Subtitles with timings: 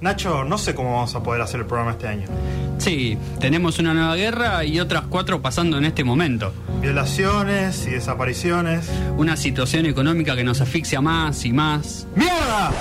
[0.00, 2.26] Nacho, no sé cómo vamos a poder hacer el programa este año.
[2.78, 6.52] Sí, tenemos una nueva guerra y otras cuatro pasando en este momento.
[6.82, 8.90] Violaciones y desapariciones.
[9.16, 12.06] Una situación económica que nos asfixia más y más.
[12.14, 12.72] ¡Mierda!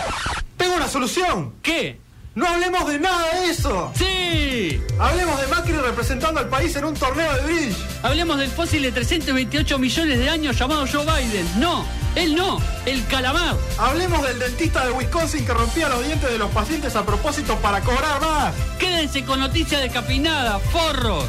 [0.58, 1.54] ¡Tengo una solución!
[1.62, 2.00] ¿Qué?
[2.36, 3.92] ¡No hablemos de nada de eso!
[3.96, 4.82] ¡Sí!
[5.00, 7.76] Hablemos de Macri representando al país en un torneo de bridge.
[8.04, 11.48] Hablemos del fósil de 328 millones de años llamado Joe Biden.
[11.60, 11.86] No,
[12.16, 13.56] él no, el calamar.
[13.78, 17.82] Hablemos del dentista de Wisconsin que rompía los dientes de los pacientes a propósito para
[17.82, 18.54] cobrar más.
[18.80, 21.26] Quédense con noticias de capinada, forros.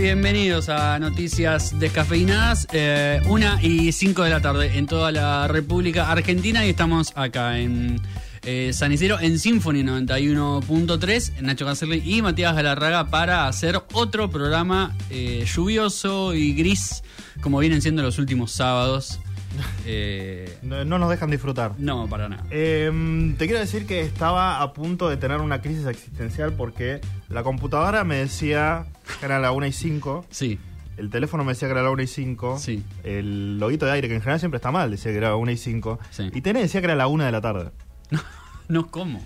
[0.00, 6.10] Bienvenidos a Noticias Descafeinadas, eh, una y cinco de la tarde en toda la República
[6.10, 8.00] Argentina y estamos acá en
[8.42, 14.96] eh, San Isidro en Symphony 91.3, Nacho Cancerli y Matías Galarraga para hacer otro programa
[15.10, 17.02] eh, lluvioso y gris
[17.42, 19.20] como vienen siendo los últimos sábados.
[19.86, 21.72] Eh, No, no nos dejan disfrutar.
[21.78, 22.44] no, para nada.
[22.50, 27.42] Em, te quiero decir que estaba a punto de tener una crisis existencial porque la
[27.42, 28.86] computadora me decía
[29.18, 30.58] que era la 1 y 5, Sí,
[30.96, 32.84] el teléfono me decía que era la 1 y 5, Sí.
[33.04, 35.56] el loguito de aire, que en general siempre está mal, decía que era 1 y
[35.56, 36.30] 5, Sí.
[36.32, 37.70] y TN decía que era la 1 de la tarde.
[38.68, 39.20] no, ¿cómo?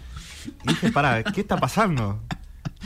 [0.65, 2.21] Y dije, pará, ¿qué está pasando?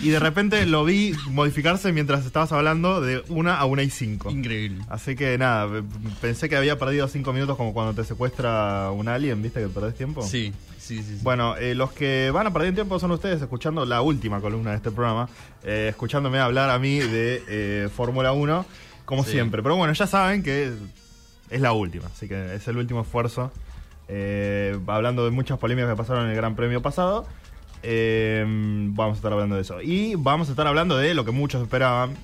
[0.01, 4.31] Y de repente lo vi modificarse mientras estabas hablando de 1 a 1 y 5.
[4.31, 4.85] Increíble.
[4.89, 5.83] Así que nada,
[6.21, 9.61] pensé que había perdido 5 minutos como cuando te secuestra un alien, ¿viste?
[9.61, 10.23] Que perdés tiempo.
[10.23, 11.17] Sí, sí, sí.
[11.17, 11.21] sí.
[11.23, 14.77] Bueno, eh, los que van a perder tiempo son ustedes escuchando la última columna de
[14.77, 15.29] este programa,
[15.65, 18.67] eh, escuchándome hablar a mí de eh, Fórmula 1,
[19.05, 19.65] como siempre.
[19.65, 20.73] Pero bueno, ya saben que
[21.51, 23.51] es la última, así que es el último esfuerzo.
[24.87, 27.27] Hablando de muchas polémicas que pasaron en el Gran Premio pasado,
[27.83, 29.81] eh, vamos a estar hablando de eso.
[29.83, 32.17] Y vamos a estar hablando de lo que muchos esperaban,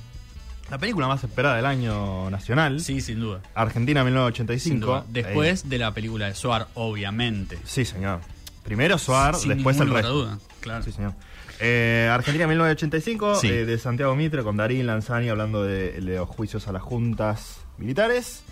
[0.70, 3.40] la película más esperada del año nacional, Sí, sin duda.
[3.54, 4.86] Argentina Sin 1985.
[4.86, 5.00] duda.
[5.00, 7.58] Eh, Después de la película de Suar, obviamente.
[7.64, 8.20] sí, señor.
[8.62, 10.12] Primero Suar, Sin después el resto.
[10.12, 10.38] duda.
[10.60, 10.82] Claro.
[10.82, 11.12] Sí, señor.
[11.60, 13.48] Eh, Argentina 1985, Sí.
[13.48, 17.60] eh, de Santiago Mitre con Darín Lanzani hablando de, de los juicios a las juntas
[17.78, 18.42] militares.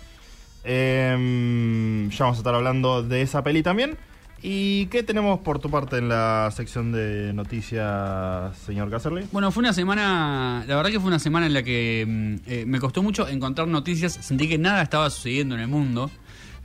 [0.63, 3.97] Eh, ya vamos a estar hablando de esa peli también.
[4.45, 9.25] ¿Y qué tenemos por tu parte en la sección de noticias, señor Casserly?
[9.31, 12.65] Bueno, fue una semana, la verdad que fue una semana en la que mm, eh,
[12.67, 16.11] me costó mucho encontrar noticias, sentí que nada estaba sucediendo en el mundo.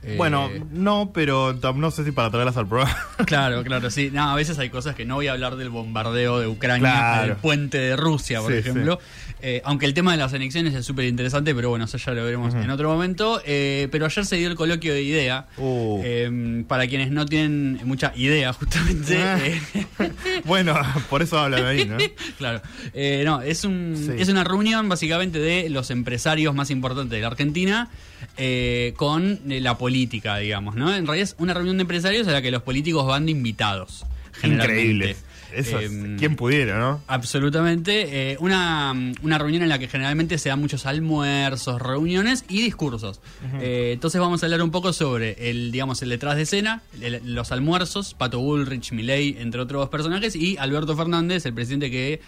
[0.01, 2.95] Eh, Bueno, no, pero no sé si para traerlas al programa.
[3.25, 4.09] Claro, claro, sí.
[4.13, 7.33] No, a veces hay cosas que no voy a hablar del bombardeo de Ucrania Claro.
[7.33, 8.99] al puente de Rusia, por Sí, ejemplo.
[9.41, 12.23] Eh, aunque el tema de las anexiones es súper interesante, pero bueno, eso ya lo
[12.23, 13.41] veremos en otro momento.
[13.45, 15.47] Eh, pero ayer se dio el coloquio de idea.
[15.57, 16.01] Uh.
[16.03, 19.21] Eh, para quienes no tienen mucha idea, justamente.
[19.21, 19.37] Ah.
[19.41, 19.61] eh,
[20.45, 20.75] bueno,
[21.09, 21.97] por eso hablan ahí, ¿no?
[22.37, 22.61] claro.
[22.93, 24.11] Eh, no, es, un, Sí.
[24.17, 27.89] es una reunión básicamente de los empresarios más importantes de la Argentina
[28.37, 30.93] eh, con eh, la política, digamos, ¿no?
[30.95, 34.05] En realidad es una reunión de empresarios a la que los políticos van de invitados.
[34.43, 35.15] Increíble.
[35.53, 37.01] Eso es, Eh, ¿Quién pudiera, no?
[37.07, 38.31] Absolutamente.
[38.33, 38.93] eh, una,
[39.23, 43.19] una reunión en la que generalmente se dan muchos almuerzos, reuniones y discursos.
[43.59, 47.21] Eh, entonces vamos a hablar un poco sobre el, digamos, el detrás de escena, el-
[47.33, 52.21] los almuerzos, Pato Bullrich, Milei, entre otros personajes, y Alberto Fernández, el presidente que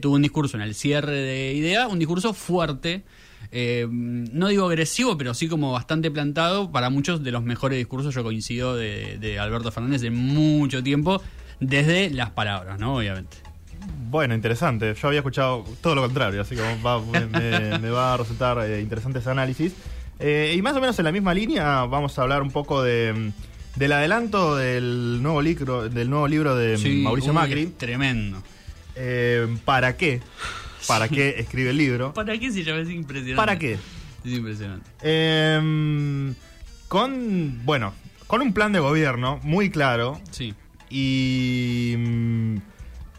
[0.00, 3.02] tuvo un discurso en el cierre de IDEA, un discurso fuerte.
[3.52, 6.70] Eh, no digo agresivo, pero sí como bastante plantado.
[6.70, 11.20] Para muchos de los mejores discursos, yo coincido de, de Alberto Fernández de mucho tiempo,
[11.60, 12.96] desde las palabras, ¿no?
[12.96, 13.36] Obviamente.
[14.10, 14.94] Bueno, interesante.
[15.00, 17.00] Yo había escuchado todo lo contrario, así que va-
[17.78, 19.72] me, va a resultar eh, interesante ese análisis.
[20.18, 23.32] Eh, y más o menos en la misma línea vamos a hablar un poco de,
[23.76, 27.66] del adelanto del nuevo libro, del nuevo libro de Sí, Mauricio Macri.
[27.78, 28.42] Tremendo.
[28.96, 30.20] Eh, ¿Para qué?
[30.86, 32.12] ¿Para qué escribe el libro?
[32.14, 32.80] ¿Para qué se llama?
[32.80, 33.36] Es impresionante.
[33.36, 33.72] ¿Para qué?
[34.24, 34.90] Es impresionante.
[35.02, 36.32] Eh,
[36.88, 37.94] con, bueno,
[38.26, 40.54] con un plan de gobierno muy claro Sí.
[40.88, 42.56] y mm,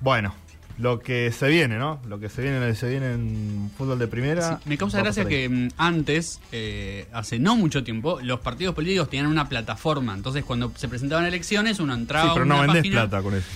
[0.02, 0.36] bueno,
[0.78, 2.02] lo que se viene, ¿no?
[2.08, 4.58] Lo que se viene, se viene en fútbol de primera.
[4.58, 9.10] Sí, Me causa gracia que mm, antes, eh, hace no mucho tiempo, los partidos políticos
[9.10, 10.14] tenían una plataforma.
[10.16, 13.22] Entonces, cuando se presentaban elecciones, uno entraba Sí, a pero una no vendés página- plata
[13.24, 13.48] con eso.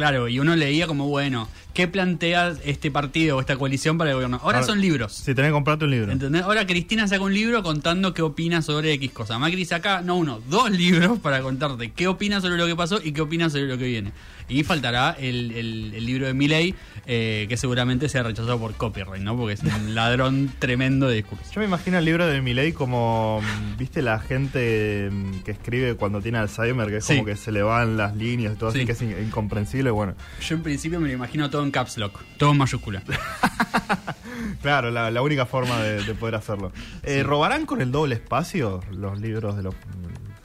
[0.00, 4.14] Claro, y uno leía como, bueno, ¿qué plantea este partido o esta coalición para el
[4.14, 4.40] gobierno?
[4.42, 5.12] Ahora, son libros.
[5.12, 6.10] Si tenés que comprarte un libro.
[6.10, 6.40] ¿Entendés?
[6.40, 9.38] Ahora Cristina saca un libro contando qué opina sobre X cosa.
[9.38, 13.12] Macri saca, no uno, dos libros para contarte qué opina sobre lo que pasó y
[13.12, 14.12] qué opina sobre lo que viene.
[14.50, 16.74] Y faltará el, el- el libro de Milley,
[17.06, 19.36] eh, que seguramente sea rechazado por copyright, ¿no?
[19.36, 21.44] Porque es un ladrón tremendo de discurso.
[21.54, 25.94] Yo me imagino el libro de Milei como, mm, viste, la gente mm, que escribe
[25.94, 27.14] cuando tiene Alzheimer, que es Sí.
[27.14, 28.86] como que se le van las líneas y todo así, Sí.
[28.86, 29.90] que es in- incomprensible.
[29.90, 30.14] Bueno,
[30.46, 33.02] Yo en principio me lo imagino todo en caps lock, todo en mayúscula.
[34.62, 36.72] claro, la, la única forma de, de poder hacerlo.
[37.02, 39.74] Eh, ¿Robarán con el doble espacio los libros de los,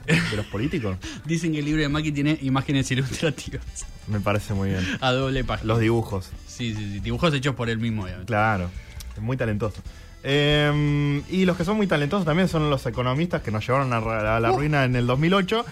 [0.05, 0.97] de los políticos?
[1.25, 3.63] Dicen que el libro de Macri tiene imágenes ilustrativas
[4.07, 4.85] Me parece muy bien.
[5.01, 5.67] a doble página.
[5.67, 8.27] Los dibujos, Sí, sí, sí, dibujos hechos por él mismo, obviamente.
[8.27, 8.69] claro.
[9.15, 9.81] Es muy talentoso.
[10.23, 14.39] Eh, y los que son muy talentosos también son los economistas que nos llevaron a,
[14.39, 15.63] la ruina en el 2008,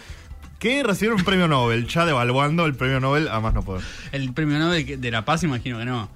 [0.59, 3.83] que recibieron un premio Nobel, ya devaluando el premio Nobel a más no poder.
[4.11, 6.07] El premio Nobel de la Paz, imagino que no.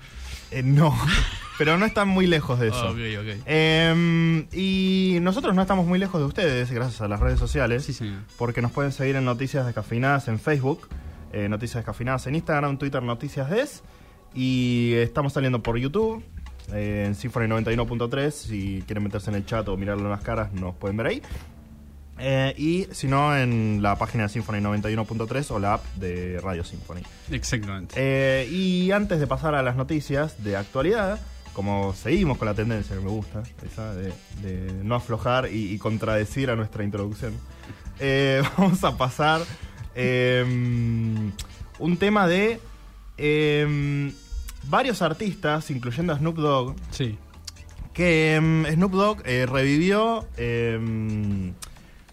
[0.52, 0.98] Eh, no,
[1.58, 2.90] pero no están muy lejos de eso.
[2.90, 3.42] Ok, ok.
[3.46, 7.94] Eh, y nosotros no estamos muy lejos de ustedes, gracias a las redes sociales, Sí,
[7.94, 8.20] señor.
[8.38, 10.88] porque nos pueden seguir en Noticias Descafeinadas en Facebook,
[11.34, 13.84] eh, Noticias Descafeinadas en Instagram, Twitter, Noticias Des,
[14.36, 16.24] y estamos saliendo por YouTube,
[16.74, 20.52] eh, en Symphony 91.3, si quieren meterse en el chat o mirarlo en las caras,
[20.54, 21.22] nos pueden ver ahí.
[22.20, 26.64] Eh, y si no, en la página de Symphony 91.3 o la app de Radio
[26.64, 27.02] Symphony.
[27.32, 27.94] Exactamente.
[27.96, 31.20] Eh, y antes de pasar a las noticias de actualidad,
[31.58, 34.14] como seguimos con la tendencia que me gusta, esa de,
[34.44, 37.34] de no aflojar y, y contradecir a nuestra introducción,
[38.00, 39.42] eh, vamos a pasar
[39.96, 40.46] eh,
[41.80, 42.60] un tema de
[43.18, 44.12] eh,
[44.70, 47.18] varios artistas, incluyendo a Snoop Dogg, Sí.
[47.92, 51.54] que em, Snoop Dogg eh, revivió em,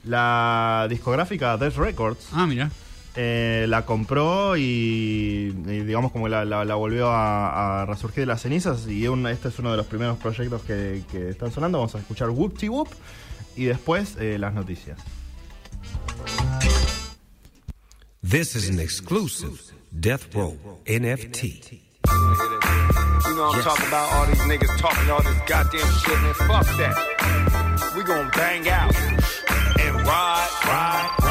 [0.05, 2.29] la discográfica Death Records.
[2.33, 2.71] Ah, mira.
[3.17, 8.27] Eh, la compró y, y digamos como la, la- la volvió a, a resurgir de
[8.27, 11.79] las cenizas y un- este es uno de los primeros proyectos que, que están sonando.
[11.79, 12.89] Vamos a escuchar Whoop Whoop
[13.57, 14.99] y después eh, las noticias.
[18.29, 19.61] This is an exclusive
[19.93, 20.57] Death Row
[20.87, 21.81] NFT.
[23.27, 24.13] You know what I'm talking about?
[24.13, 26.35] All these niggas talking all this goddamn shit, man.
[26.35, 27.95] Fuck that.
[27.97, 28.95] We gonna bang out
[29.79, 31.24] and ride, ride.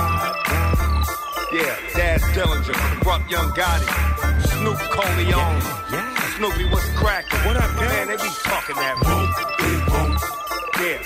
[1.54, 2.74] Yeah, Daz Dillinger,
[3.04, 3.86] Corrupt Young Gotti,
[4.58, 5.62] Snoop Coleon.
[6.38, 7.40] Snoopy, what's cracking?
[7.46, 8.08] What up, man?
[8.08, 8.96] They be talking that.
[9.06, 9.28] Boom,
[9.62, 10.12] boom,
[10.82, 10.98] Yeah.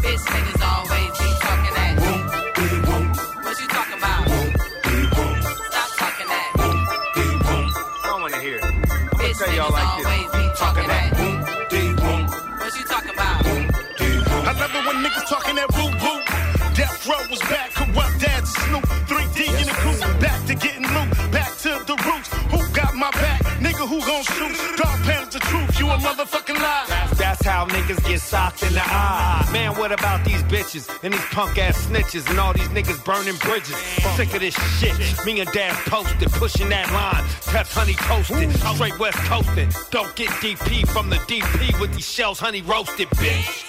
[0.00, 1.92] Bitch niggas always be talking that.
[2.00, 3.42] Boom.
[3.44, 4.24] What you talking about?
[4.26, 4.48] Boom,
[4.82, 5.42] boom, boom.
[5.68, 6.48] Stop talking that.
[6.56, 6.78] Boom,
[7.14, 7.66] boom, boom.
[7.76, 8.64] I don't wanna hear it.
[8.64, 10.06] I'm gonna Bitch tell y'all like this.
[10.32, 11.08] be talking that.
[11.18, 13.44] Boom, What you talking about?
[13.44, 16.20] I love it when niggas talking that woo woo.
[16.74, 17.70] Death Row was back,
[24.22, 24.76] Gon' shoot?
[25.02, 27.08] Pounds the truth, you a motherfucking lie.
[27.16, 29.48] That's how niggas get socked in the eye.
[29.52, 33.34] Man, what about these bitches and these punk ass snitches and all these niggas burning
[33.36, 33.76] bridges?
[34.16, 34.94] Sick of this shit.
[35.26, 37.24] Me and Dad posted, pushing that line.
[37.52, 39.70] Test honey toasted, straight west coasting.
[39.90, 43.64] Don't get DP from the DP with these shells, honey roasted, bitch.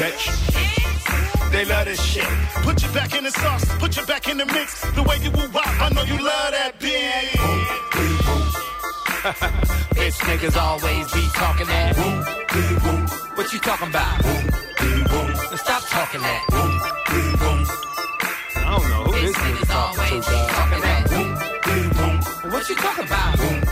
[0.00, 1.52] Bitch.
[1.52, 2.26] They love this shit.
[2.62, 4.80] Put you back in the sauce, put you back in the mix.
[4.92, 7.90] The way you woo wop, I know you love that bitch.
[10.00, 11.94] Bitch niggas always be talking that.
[13.36, 14.24] What you talking about?
[15.58, 16.44] Stop talking that.
[18.56, 20.48] I don't know who Bitch this nigga niggas talking always to, be dog.
[20.48, 21.04] talking that.
[22.50, 23.38] What you talking about?
[23.38, 23.69] Man, what you talking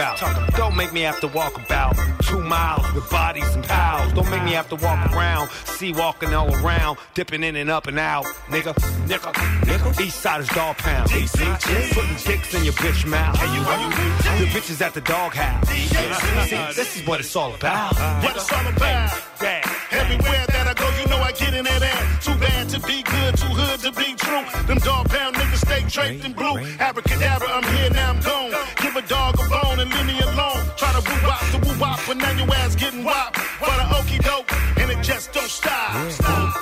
[0.00, 0.56] about?
[0.56, 4.12] Don't make me have to walk about two miles with bodies and pals.
[4.12, 7.86] Don't make me have to walk around, see walking all around, dipping in and up
[7.86, 8.24] and out.
[8.48, 8.72] Nigga,
[9.06, 9.32] nigga,
[9.68, 10.00] nigga.
[10.00, 11.10] East side is dog pound.
[11.10, 13.38] Putting dicks in your bitch mouth.
[13.40, 15.68] The bitches at the dog house.
[15.68, 17.94] See, this is what it's all about.
[18.22, 19.10] What it's all about.
[19.42, 19.60] Yeah.
[19.90, 22.20] Everywhere that I go, you know I get in that air.
[22.20, 24.44] Too bad to be good, too hood to be true.
[24.66, 26.58] Them dog pound niggas stay draped in blue.
[26.78, 28.52] Abracadabra, I'm here, now I'm gone.
[28.80, 30.60] Give a dog a bone and leave me alone.
[30.76, 33.36] Try to woo wop to woo wop, but now your ass getting wop.
[33.36, 36.10] For the okey doke, and it just don't stop.
[36.10, 36.54] Stop.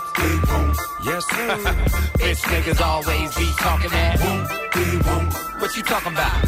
[1.05, 1.57] Yes, sir.
[2.23, 4.17] Bitch niggas always be talking that.
[5.61, 6.39] What you talking about?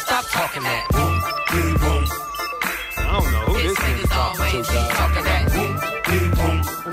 [0.00, 0.84] Stop talking that.
[2.98, 5.44] I don't know who Bitch this nigga niggas always be talking that.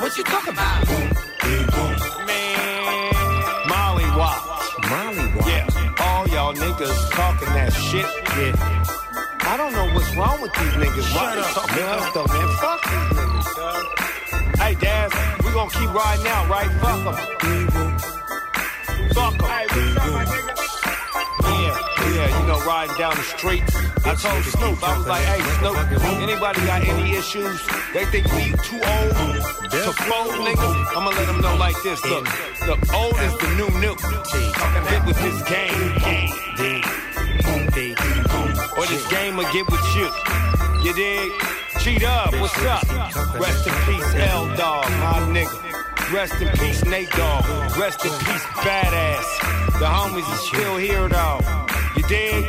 [0.01, 2.22] What you talking about?
[7.11, 8.05] Talking that shit.
[8.37, 8.53] Yeah.
[9.41, 11.15] I don't know what's wrong with these niggas.
[11.15, 12.47] Why they talking though, man?
[12.57, 13.85] Fuck these niggas, dog.
[14.57, 15.11] Hey, Daz,
[15.43, 16.71] we gonna keep riding out, right?
[16.81, 17.15] Fuck them.
[19.13, 20.62] Fuck them.
[22.65, 23.63] Riding down the street.
[24.05, 25.77] I told Snoop, I was like, hey Snoop,
[26.21, 27.59] anybody got any issues?
[27.93, 29.13] They think we too old
[29.71, 30.97] to fold niggas?
[30.97, 32.03] I'ma let them know like this.
[32.05, 32.25] Look,
[32.67, 33.95] look, old is the new new.
[33.95, 35.73] Fucking bit with this game.
[38.77, 40.09] Or this game will get with you.
[40.83, 41.31] You dig?
[41.79, 42.83] Cheat up, what's up?
[43.39, 46.13] Rest in peace, L Dog, my nigga.
[46.13, 47.45] Rest in peace, Nate Dog.
[47.77, 49.79] Rest in peace, badass.
[49.79, 51.62] The homies is still here though.
[52.03, 52.45] You dig?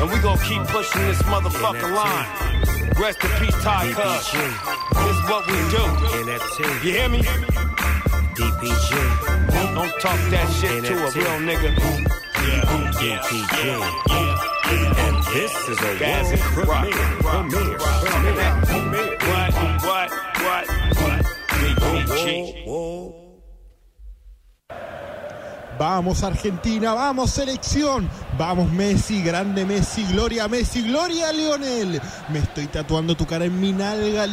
[0.00, 2.26] And we gon' keep pushing this motherfucking line.
[3.00, 4.32] Rest in peace, Ty Cuz.
[4.32, 5.82] This is what we do.
[6.86, 7.22] You hear me?
[8.34, 11.74] DPG, Don't talk that shit to a real nigga.
[12.98, 13.80] DPG.
[14.98, 16.90] And this is a Gas world
[17.20, 17.78] premiere.
[17.78, 18.62] Premiere.
[18.64, 19.16] Premiere.
[19.28, 20.10] What, what,
[20.42, 21.24] what, what?
[21.50, 22.66] DPG.
[22.66, 23.27] Whoa.
[25.78, 32.00] Vamos Argentina, vamos selección, vamos Messi, grande Messi, gloria Messi, gloria Lionel.
[32.30, 34.26] Me estoy tatuando tu cara en mi nalga,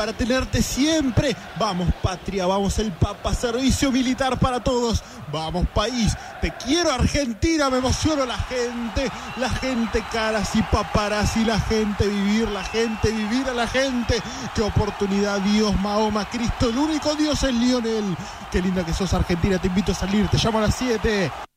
[0.00, 1.36] para tenerte siempre.
[1.58, 5.02] Vamos patria, vamos el Papa, servicio militar para todos.
[5.30, 11.60] Vamos país, te quiero Argentina, me emociono la gente, la gente caras y paparazzi, la
[11.60, 14.22] gente vivir, la gente vivir a la gente.
[14.54, 18.16] Qué oportunidad, Dios, Mahoma, Cristo, el único Dios es Lionel.
[18.50, 21.49] Qué linda que sos Argentina, te invito a salir, te llamo a las 7.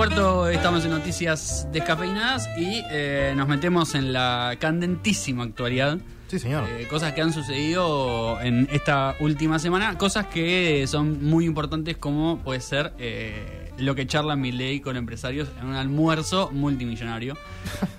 [0.00, 5.98] Cuarto estamos en noticias descafeinadas y eh, nos metemos en la candentísima actualidad.
[6.26, 6.64] Sí, señor.
[6.70, 12.38] Eh, cosas que han sucedido en esta última semana, cosas que son muy importantes como
[12.38, 17.36] puede ser eh, lo que charla Milei con empresarios en un almuerzo multimillonario.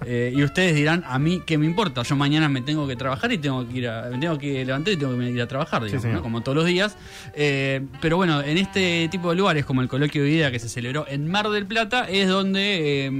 [0.03, 3.31] Eh, y ustedes dirán, a mí qué me importa, yo mañana me tengo que trabajar
[3.31, 5.83] y tengo que ir a, me tengo que levantar y tengo que ir a trabajar,
[5.83, 6.97] digamos, como todos los días.
[7.35, 10.69] Eh, pero bueno, en este tipo de lugares como el coloquio de vida que se
[10.69, 13.11] celebró en Mar del Plata es donde, eh,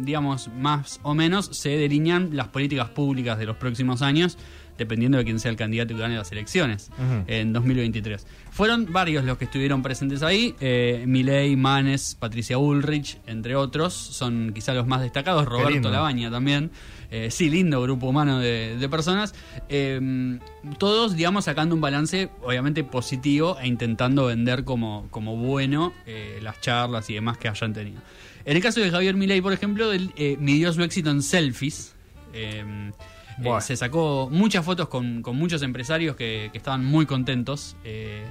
[0.00, 4.38] digamos, más o menos se delinean las políticas públicas de los próximos años
[4.80, 6.90] dependiendo de quién sea el candidato que gane las elecciones
[7.28, 8.26] en 2023.
[8.50, 14.52] Fueron varios los que estuvieron presentes ahí, eh, Milei, Manes, Patricia Ulrich, entre otros, son
[14.54, 15.90] quizá los más destacados, Roberto.
[15.90, 16.70] Labaña también,
[17.12, 19.34] Eh, sí, lindo grupo humano de, de personas,
[19.68, 20.38] Eh,
[20.78, 26.60] todos, digamos, sacando un balance obviamente positivo e intentando vender como, como bueno eh, las
[26.60, 28.00] charlas y demás que hayan tenido.
[28.44, 31.94] En el caso de Javier Milei, por ejemplo, él eh, midió su éxito en selfies.
[33.42, 37.76] Eh, eh, se sacó muchas fotos con, con muchos empresarios que, que estaban muy contentos.
[37.84, 38.24] eh,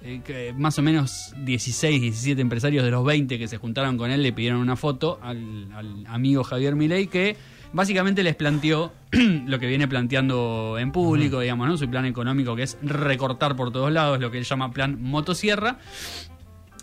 [0.00, 4.12] eh, que más o menos 16, 17 empresarios de los 20 que se juntaron con
[4.12, 7.36] él le pidieron una foto al, al amigo Javier Milei que
[7.72, 11.76] básicamente les planteó lo que viene planteando en público, digamos, ¿no?
[11.76, 15.78] Su plan económico que es recortar por todos lados, lo que él llama plan motosierra.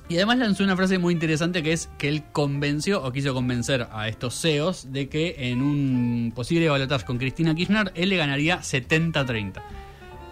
[0.07, 3.87] Y además lanzó una frase muy interesante que es que él convenció o quiso convencer
[3.91, 8.59] a estos CEOs de que en un posible balotaje con Cristina Kirchner él le ganaría
[8.61, 9.61] 70-30.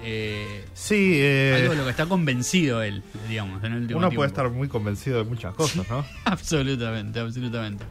[0.05, 4.09] Eh, Sí, eh, algo de lo que está convencido él, digamos, en el último uno
[4.09, 4.19] tiempo.
[4.19, 6.05] puede estar muy convencido de muchas cosas, ¿no?
[6.25, 7.85] Absolutamente, absolutamente.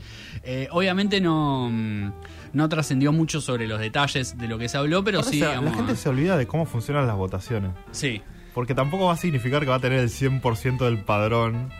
[0.45, 2.13] Eh, obviamente no, mm,
[2.53, 5.71] no trascendió mucho sobre los detalles de lo que se habló, pero sí, se- digamos,
[5.73, 7.73] la gente se olvida de cómo funcionan las votaciones.
[7.91, 8.23] sí.
[8.55, 11.71] Porque tampoco va a significar que va a tener el 100% del padrón.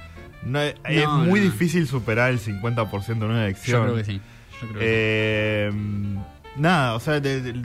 [0.45, 0.75] No, es
[1.27, 1.45] muy no.
[1.47, 3.79] difícil superar el 50% en una elección.
[3.87, 4.21] Yo creo que sí.
[4.61, 4.87] Yo creo que sí.
[4.89, 5.71] Eh,
[6.57, 7.63] nada, o sea, de- de-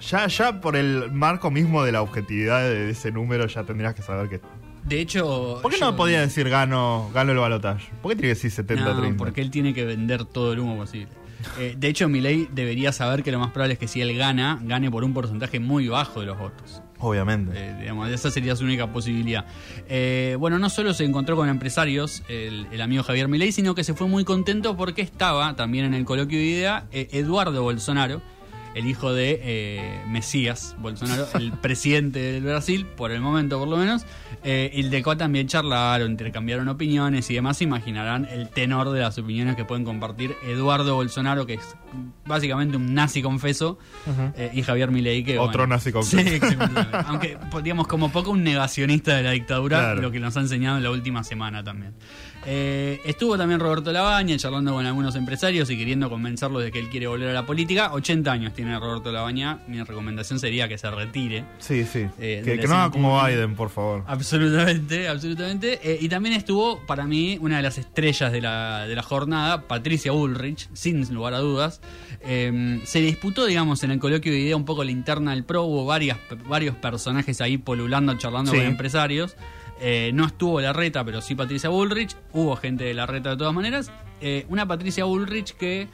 [0.00, 4.02] ya, ya por el marco mismo de la objetividad de ese número ya tendrías que
[4.02, 4.40] saber que...
[4.84, 7.90] De hecho, ¿Por qué yo- no podía decir gano, gano el balotaje?
[8.02, 9.10] ¿Por qué tiene que decir 70-30?
[9.10, 11.08] No, porque él tiene que vender todo el humo posible.
[11.58, 14.58] Eh, de hecho, Milei debería saber que lo más probable es que si él gana,
[14.62, 16.82] gane por un porcentaje muy bajo de los votos.
[16.98, 17.52] Obviamente.
[17.54, 19.44] Eh, digamos, esa sería su única posibilidad.
[19.88, 23.84] Eh, bueno, no solo se encontró con empresarios, el, el amigo Javier Milei, sino que
[23.84, 28.22] se fue muy contento porque estaba también en el coloquio de idea eh, Eduardo Bolsonaro,
[28.76, 33.76] el hijo de eh, Mesías Bolsonaro, el presidente del Brasil, por el momento por lo
[33.78, 34.04] menos,
[34.44, 37.62] eh, y de cual también charlaron, intercambiaron opiniones y demás.
[37.62, 41.76] Imaginarán el tenor de las opiniones que pueden compartir Eduardo Bolsonaro, que es
[42.26, 43.78] básicamente un nazi confeso,
[44.36, 46.46] eh, y Javier Milei, que Otro bueno, nazi confeso.
[46.46, 46.56] Sí.
[47.06, 50.02] Aunque, digamos, como poco un negacionista de la dictadura, Claro.
[50.02, 51.94] lo que nos ha enseñado en la última semana también.
[52.48, 56.88] Eh, estuvo también Roberto Labaña charlando con algunos empresarios y queriendo convencerlos de que él
[56.88, 57.92] quiere volver a la política.
[57.92, 59.58] 80 años tiene Roberto Labaña.
[59.66, 61.44] Mi recomendación sería que se retire.
[61.58, 62.06] Sí, sí.
[62.20, 63.20] Eh, que, que no haga como.
[63.24, 64.04] Biden, por favor.
[64.06, 65.80] Absolutamente, absolutamente.
[65.82, 69.62] Eh, y también estuvo, para mí, una de las estrellas de la, de la jornada,
[69.62, 71.80] Patricia Ulrich, sin lugar a dudas.
[72.20, 75.64] Eh, se disputó, digamos, en el coloquio de idea un poco la interna del PRO.
[75.64, 78.58] Hubo varias, varios personajes ahí polulando, charlando Sí.
[78.58, 79.36] con empresarios.
[79.80, 82.16] Eh, no estuvo la reta, pero sí Patricia Bullrich.
[82.32, 83.90] Hubo gente de la reta de todas maneras.
[84.20, 85.88] Eh, una Patricia Bullrich que,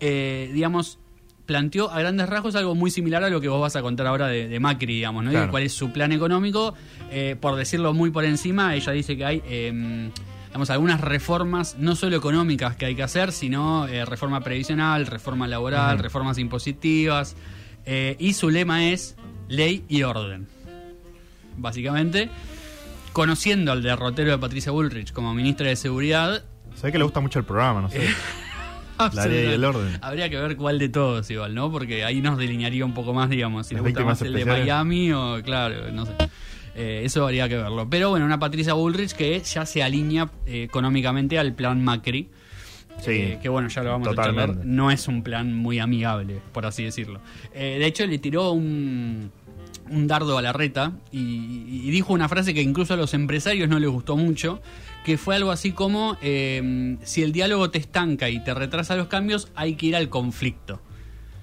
[0.00, 0.98] eh, digamos,
[1.46, 4.28] planteó a grandes rasgos algo muy similar a lo que vos vas a contar ahora
[4.28, 5.30] de, de Macri, digamos, ¿no?
[5.30, 5.50] Claro.
[5.50, 6.74] cuál es su plan económico.
[7.40, 9.42] Por decirlo muy por encima, ella dice que hay...
[9.46, 10.10] eh,
[10.52, 15.48] digamos, algunas reformas, no solo económicas que hay que hacer, sino eh, reforma previsional, reforma
[15.48, 17.36] laboral, reformas impositivas.
[17.86, 19.16] eh, y su lema es
[19.48, 20.46] ley y orden.
[21.56, 22.28] Básicamente,
[23.12, 27.20] conociendo al derrotero de Patricia Bullrich como ministra de Seguridad, Se ve que le gusta
[27.20, 28.00] mucho el programa, no sé.
[29.14, 29.98] La ley y el orden.
[30.00, 31.72] Habría que ver cuál de todos igual, ¿no?
[31.72, 34.44] Porque ahí nos delinearía un poco más, digamos, si le gusta más el de.
[34.44, 36.12] Miami o, claro, no sé.
[36.76, 37.88] Eh, eso habría que verlo.
[37.90, 42.30] Pero bueno, una Patricia Bullrich que ya se alinea eh, económicamente al plan Macri.
[43.00, 44.56] Sí, Eh, que bueno, ya lo vamos a charlar.
[44.64, 47.20] No es un plan muy amigable, por así decirlo.
[47.54, 49.32] Eh, de hecho, le tiró un,
[49.92, 51.18] un dardo a la reta y,
[51.68, 54.60] y dijo una frase que incluso a los empresarios no les gustó mucho,
[55.04, 59.06] que fue algo así como, eh, si el diálogo te estanca y te retrasa los
[59.08, 60.80] cambios, hay que ir al conflicto.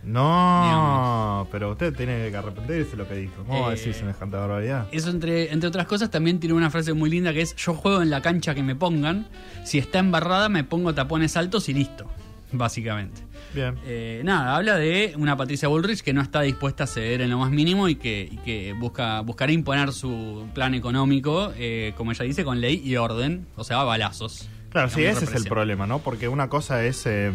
[0.01, 3.43] No, pero usted tiene que arrepentirse de lo que dijo.
[3.45, 4.87] ¿Cómo va a Eh, decir semejante barbaridad?
[4.91, 8.01] Eso, entre, entre otras cosas, también tiene una frase muy linda que es: Yo juego
[8.01, 9.27] en la cancha que me pongan,
[9.65, 12.05] si está embarrada, me pongo tapones altos y listo.
[12.51, 13.21] Básicamente.
[13.53, 13.75] Bien.
[13.85, 17.39] Eh, nada, habla de una Patricia Bullrich que no está dispuesta a ceder en lo
[17.39, 22.25] más mínimo y que, y que busca buscará imponer su plan económico, eh, como ella
[22.25, 24.47] dice, con ley y orden, o sea, balazos.
[24.69, 25.99] Claro, sí, ese es el problema, ¿no?
[25.99, 27.31] Porque una cosa es, eh,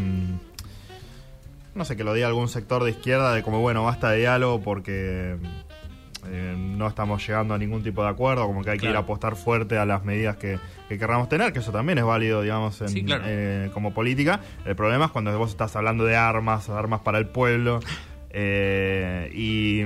[1.75, 4.63] no sé, que lo diga algún sector de izquierda de como, bueno, basta de diálogo
[4.63, 5.37] porque
[6.27, 9.01] eh, no estamos llegando a ningún tipo de acuerdo, como que hay que ir a
[9.01, 12.81] apostar fuerte a las medidas que, que querramos tener, que eso también es válido, digamos,
[12.81, 13.25] en- Sí, claro.
[13.27, 14.41] eh, como política.
[14.65, 17.81] El problema es cuando vos estás hablando de armas, armas para el pueblo
[18.31, 19.81] eh, y,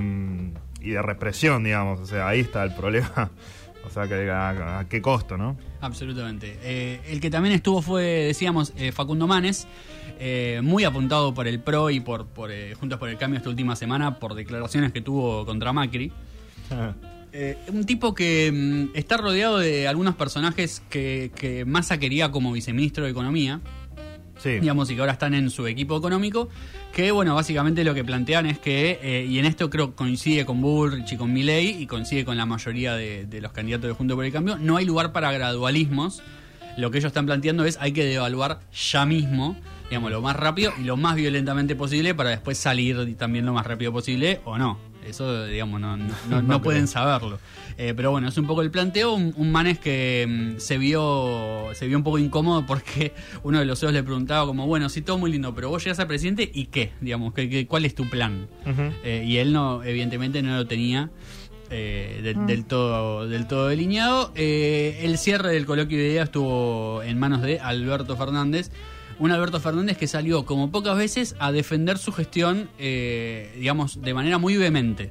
[0.86, 3.30] y de represión, digamos, o sea, ahí está el problema.
[3.86, 5.56] O sea, que a, a qué costo, ¿no?
[5.80, 6.58] Absolutamente.
[6.62, 9.66] Eh, el que también estuvo fue, decíamos, eh, Facundo Manes,
[10.18, 13.76] eh, muy apuntado por el PRO y por, por Juntos por el Cambio esta última
[13.76, 16.12] semana por declaraciones que tuvo contra Macri.
[17.30, 22.52] Eh, un tipo que mm, está rodeado de algunos personajes que, que Massa quería como
[22.52, 23.60] viceministro de Economía,
[24.38, 24.60] Sí.
[24.60, 26.48] digamos, y que ahora están en su equipo económico,
[26.92, 30.46] que bueno, básicamente lo que plantean es que, eh, y en esto creo que coincide
[30.46, 33.94] con Bullrich y con Milley, y coincide con la mayoría de, de los candidatos de
[33.94, 36.22] Junto por el Cambio, no hay lugar para gradualismos,
[36.78, 39.56] lo que ellos están planteando es hay que devaluar ya mismo,
[39.90, 43.66] digamos, lo más rápido y lo más violentamente posible para después salir también lo más
[43.66, 44.78] rápido posible o no.
[45.06, 47.38] Eso, digamos, no, no, no- no pueden saberlo.
[47.78, 49.14] Eh, pero bueno, es un poco el planteo.
[49.14, 53.64] Un, un Manes que mm, se vio se vio un poco incómodo porque uno de
[53.64, 56.50] los CEOs le preguntaba como, bueno, sí, todo muy lindo, pero vos llegas a presidente
[56.52, 58.48] y qué, digamos, ¿qué, qué- cuál es tu plan?
[59.04, 61.10] Eh, y él no, evidentemente no lo tenía
[61.70, 64.32] eh, del, del todo del todo delineado.
[64.34, 68.70] Eh, el cierre del coloquio de ideas estuvo en manos de Alberto Fernández.
[69.18, 74.14] Un Alberto Fernández que salió como pocas veces a defender su gestión, eh, digamos, de
[74.14, 75.10] manera muy vehemente.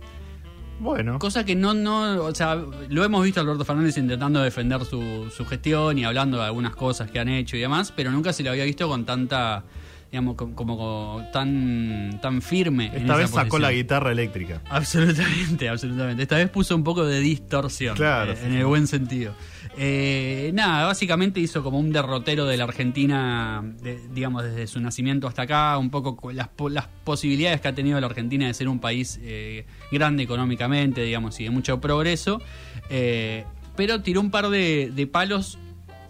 [0.80, 1.18] Bueno.
[1.18, 5.32] Cosa que no, no, o sea, lo hemos visto a Alberto Fernández intentando defender su,
[5.36, 8.44] su gestión y hablando de algunas cosas que han hecho y demás, pero nunca se
[8.44, 9.64] lo había visto con tanta,
[10.12, 12.88] digamos, com- como, como tan, tan firme.
[12.88, 14.62] en Esta esa vez sacó la guitarra eléctrica.
[14.70, 16.24] Absolutamente, absolutamente.
[16.24, 17.96] Esta vez puso un poco de distorsión.
[17.96, 18.58] Claro, eh, sí, en sí.
[18.60, 19.34] el buen sentido.
[19.80, 25.28] Eh, nada, básicamente hizo como un derrotero de la Argentina, de- digamos, desde su nacimiento
[25.28, 28.80] hasta acá, un poco las, las posibilidades que ha tenido la Argentina de ser un
[28.80, 32.42] país eh, grande económicamente, digamos, y de mucho progreso.
[32.90, 33.44] Eh,
[33.76, 35.60] pero tiró un par de, de palos.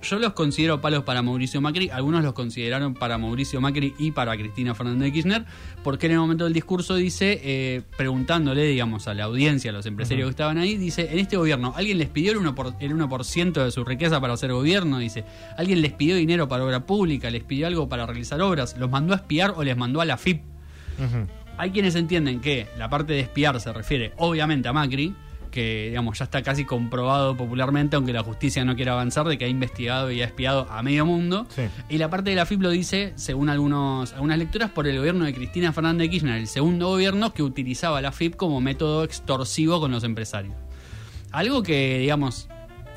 [0.02, 4.38] Yo los considero palos para Mauricio Macri, algunos los consideraron para Mauricio Macri y para
[4.38, 5.46] Cristina Fernández de Kirchner,
[5.84, 9.86] porque en el momento del discurso dice, eh, preguntándole, digamos, a la audiencia, a los
[9.86, 12.94] empresarios que estaban ahí, dice, en este gobierno, ¿alguien les pidió el 1%, por, el
[12.94, 15.00] 1 de su riqueza para hacer gobierno?
[15.00, 15.26] Dice,
[15.58, 17.30] ¿alguien les pidió dinero para obra pública?
[17.30, 18.78] ¿Les pidió algo para realizar obras?
[18.78, 20.42] ¿Los mandó a espiar o les mandó a la FIP?
[21.58, 25.16] Hay quienes entienden que la parte de espiar se refiere obviamente a Macri,
[25.58, 29.46] que digamos ya está casi comprobado popularmente, aunque la justicia no quiera avanzar, de que
[29.46, 31.48] ha investigado y ha espiado a medio mundo.
[31.50, 31.64] Sí.
[31.90, 35.26] Y la parte de la FIP lo dice, según algunos, algunas lecturas, por el gobierno
[35.26, 39.80] de Cristina Fernández de Kirchner, el segundo gobierno que utilizaba la FIP como método extorsivo
[39.80, 40.54] con los empresarios.
[41.32, 42.48] Algo que, digamos,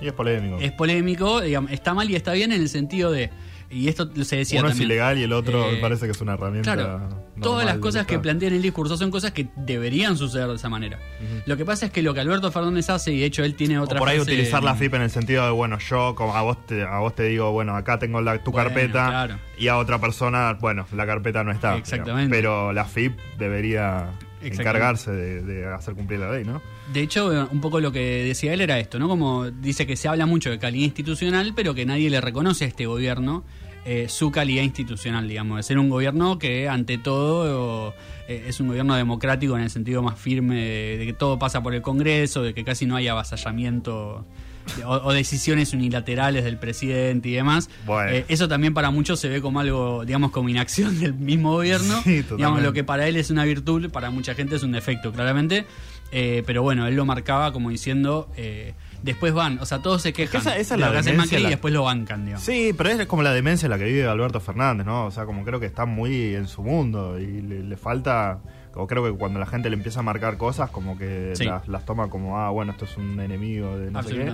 [0.02, 0.58] Y es polémico.
[0.60, 3.30] es polémico, digamos, está mal y está bien en el sentido de,
[3.70, 4.90] y esto se decía Uno es también.
[4.90, 6.74] ilegal y el otro Eh, parece que es una herramienta.
[6.74, 7.08] Claro,
[7.40, 10.98] todas las cosas que plantean el discurso son cosas que deberían suceder de esa manera.
[11.46, 13.78] Lo que pasa es que lo que Alberto Fernández hace, y de hecho él tiene
[13.78, 16.34] O otra por ahí frase- utilizar la FIP en el sentido de, bueno, yo como
[16.36, 19.38] a vos te, a vos te digo, bueno, acá tengo la, tu Bueno, carpeta claro.
[19.56, 21.76] y a otra persona, bueno, la carpeta no está.
[21.76, 22.34] Exactamente.
[22.34, 22.36] digamos.
[22.36, 24.10] Pero la FIP debería
[24.42, 26.62] encargarse de, de hacer cumplir la ley, ¿no?
[26.92, 29.06] De hecho, eh, un poco lo que decía él era esto, ¿no?
[29.08, 32.68] Como dice que se habla mucho de calidad institucional, pero que nadie le reconoce a
[32.68, 33.44] este gobierno
[33.92, 37.92] eh, su calidad institucional, digamos, de ser un gobierno que ante todo
[38.28, 41.60] eh, es un gobierno democrático en el sentido más firme de, de que todo pasa
[41.60, 44.24] por el Congreso, de que casi no hay avasallamiento
[44.76, 47.68] de- o, o decisiones unilaterales del presidente y demás.
[47.84, 48.12] Bueno.
[48.12, 52.00] Eh, eso también para muchos se ve como algo, digamos, como inacción del mismo gobierno.
[52.04, 55.10] Sí, digamos, lo que para él es una virtud, para mucha gente es un defecto,
[55.12, 55.66] claramente.
[56.12, 58.28] Pero bueno, él lo marcaba como diciendo,
[59.02, 61.10] después van, o sea, todos se quejan esa- esa es de la lo que hace
[61.12, 62.44] demencia, Macri la- y después lo bancan, digamos.
[62.44, 65.06] Sí, pero es como la demencia en la que vive Alberto Fernández, ¿no?
[65.06, 68.38] O sea, como creo que está muy en su mundo y le, le falta,
[68.72, 71.44] como creo que cuando la gente le empieza a marcar cosas, como que Sí.
[71.44, 74.32] las, las toma como, ah, bueno, esto es un enemigo de no sé qué,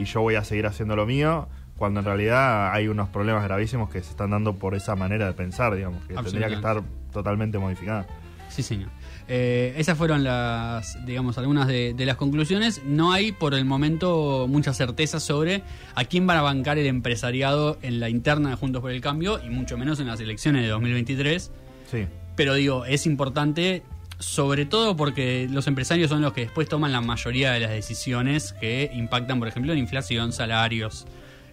[0.00, 3.88] y yo voy a seguir haciendo lo mío, cuando en realidad hay unos problemas gravísimos
[3.88, 7.58] que se están dando por esa manera de pensar, digamos, que tendría que estar totalmente
[7.58, 8.06] modificada.
[8.48, 8.88] Sí, señor.
[9.30, 12.82] Eh, esas fueron las, digamos, algunas de, de las conclusiones.
[12.84, 15.62] No hay por el momento mucha certeza sobre
[15.94, 19.38] a quién van a bancar el empresariado en la interna de Juntos por el Cambio
[19.44, 21.50] y mucho menos en las elecciones de 2023.
[21.90, 22.06] Sí.
[22.36, 23.82] Pero digo, es importante
[24.18, 28.54] sobre todo porque los empresarios son los que después toman la mayoría de las decisiones
[28.54, 31.06] que impactan, por ejemplo, en inflación, salarios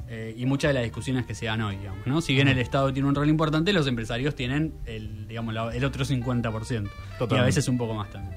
[0.07, 2.21] eh, y muchas de las discusiones que se dan hoy, digamos, ¿no?
[2.21, 5.83] Si bien el Estado tiene un rol importante, los empresarios tienen el, digamos, la- el
[5.83, 6.83] otro 50%.
[6.83, 7.45] Y a Totalmente.
[7.47, 8.35] veces un poco más también.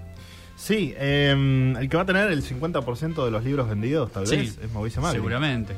[0.57, 4.37] Sí, eh, el que va a tener el 50% de los libros vendidos, tal Sí,
[4.37, 5.18] vez, es Mauricio Macri.
[5.18, 5.74] Seguramente.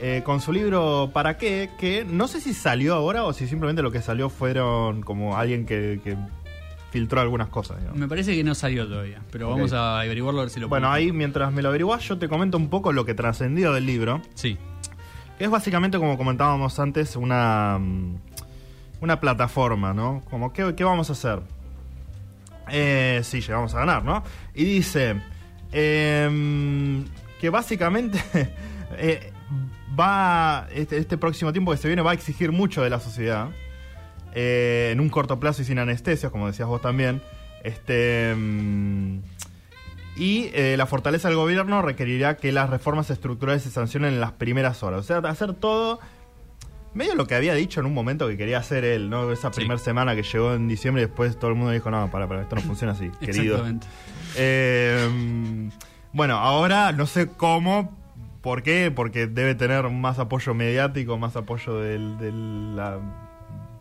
[0.00, 1.70] Eh, con su libro ¿Para qué?
[1.78, 5.66] Que no sé si salió ahora o si simplemente lo que salió fueron como alguien
[5.66, 6.16] que, que
[6.90, 7.78] filtró algunas cosas.
[7.78, 7.96] digamos.
[7.98, 10.90] Me parece que no salió todavía, pero vamos a averiguarlo a ver si lo Bueno,
[10.90, 14.20] ahí mientras me lo averiguás, yo te comento un poco lo que trascendió del libro.
[14.34, 14.56] Sí,
[15.38, 18.16] Es básicamente, como comentábamos antes, una, mm,
[19.00, 20.22] una plataforma, ¿no?
[20.30, 21.40] Como, ¿qué, vamos a hacer?
[22.70, 24.22] Eh, sí, llegamos a ganar, ¿no?
[24.54, 25.20] Y dice
[25.72, 27.04] em,
[27.40, 28.18] que básicamente
[28.96, 29.32] eh,
[29.98, 33.48] va, este, este próximo tiempo que se viene va a exigir mucho de la sociedad.
[34.36, 37.22] eh, en un corto plazo y sin anestesias, como decías vos también.
[37.62, 38.34] Este.
[38.36, 39.18] mm,
[40.16, 44.32] y eh, la fortaleza del gobierno requerirá que las reformas estructurales se sancionen en las
[44.32, 45.00] primeras horas.
[45.00, 45.98] O sea, hacer todo.
[46.94, 49.32] Medio lo que había dicho en un momento que quería hacer él, ¿no?
[49.32, 49.56] Esa Sí.
[49.56, 52.42] primera semana que llegó en diciembre y después todo el mundo dijo, no, para, para,
[52.42, 53.56] esto no funciona así, querido.
[53.56, 53.86] exactamente.
[54.36, 55.70] Eh,
[56.12, 57.92] bueno, ahora no sé cómo,
[58.42, 62.98] por qué, porque debe tener más apoyo mediático, más apoyo de la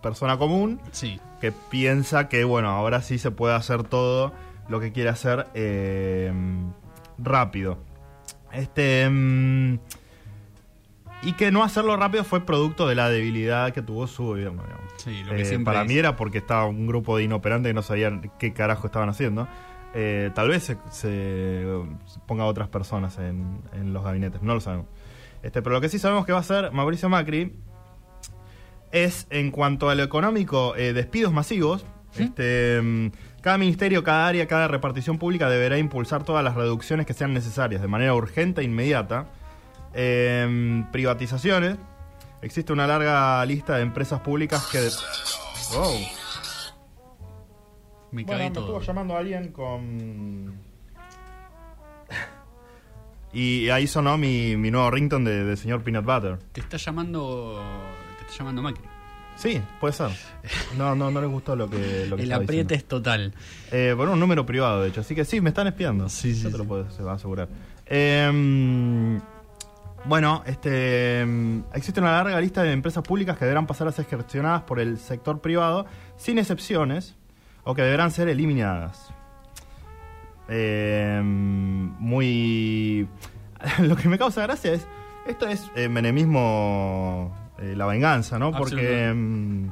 [0.02, 4.34] persona común Sí, que piensa que, bueno, ahora sí se puede hacer todo
[4.69, 6.32] lo que quiere hacer eh,
[7.17, 7.78] rápido.
[8.52, 9.10] Este.
[9.10, 9.80] mm,
[11.23, 14.62] y que no hacerlo rápido fue producto de la debilidad que tuvo su gobierno,
[14.97, 17.82] sí, lo que Eh, para mí era porque estaba un grupo de inoperantes que no
[17.82, 19.47] sabían qué carajo estaban haciendo.
[19.95, 21.65] Eh, tal vez se, se
[22.26, 24.88] ponga otras personas en, en los gabinetes, no lo sabemos.
[25.43, 27.54] Este, pero lo que sí sabemos que va a hacer Mauricio Macri
[28.91, 31.86] es, en cuanto a lo económico, eh, despidos masivos.
[32.17, 33.08] Este, mm,
[33.43, 37.82] cada ministerio, cada área, cada repartición pública deberá impulsar todas las reducciones que sean necesarias
[37.82, 39.27] de manera urgente e inmediata.
[39.93, 41.77] Em, privatizaciones.
[42.41, 44.79] Existe una larga lista de empresas públicas que...
[44.79, 44.89] de-
[45.75, 45.93] Wow.
[48.12, 50.60] Me Bueno, estuvo llamando alguien con...
[53.34, 56.38] y ahí sonó mi, mi nuevo ringtone de, de señor Peanut Butter.
[56.51, 57.60] Te está llamando.
[58.19, 58.84] Te está llamando Macri.
[59.36, 60.10] Sí, puede ser.
[60.78, 62.74] No, no, no les gustó lo que, lo que El apriete diciendo.
[62.76, 63.34] es total.
[63.72, 65.02] Eh, por un número privado, de hecho.
[65.02, 66.08] Así que sí, me están espiando.
[66.10, 66.67] Sí, sí, Yo te lo sí.
[66.67, 67.48] puedo asegurar.
[67.86, 69.19] Eh,
[70.06, 74.06] bueno, este mm, existe una larga lista de empresas públicas que deberán pasar a ser
[74.06, 75.86] gestionadas por el sector privado,
[76.17, 77.15] sin excepciones,
[77.63, 79.12] o que deberán ser eliminadas.
[80.50, 83.08] Eh, muy.
[83.80, 84.86] Lo que me causa gracia es.
[85.26, 87.34] Esto es eh, menemismo.
[87.60, 88.52] Eh, la venganza, ¿no?
[88.52, 89.12] Porque.
[89.13, 89.70] Mm,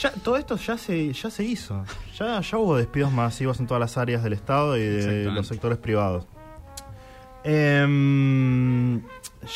[0.00, 1.84] ya, todo esto ya se, ya se hizo.
[2.16, 5.78] Ya, ya hubo despidos masivos en todas las áreas del Estado y de los sectores
[5.78, 6.26] privados.
[7.42, 9.00] Em,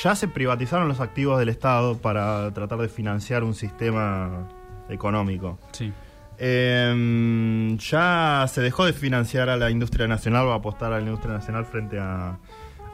[0.02, 4.48] ya se privatizaron los activos del Estado para tratar de financiar un sistema
[4.88, 5.58] económico.
[5.72, 5.92] Sí.
[6.38, 11.34] Em, ya se dejó de financiar a la industria nacional o apostar a la industria
[11.34, 12.38] nacional frente a,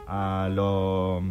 [0.06, 1.22] a lo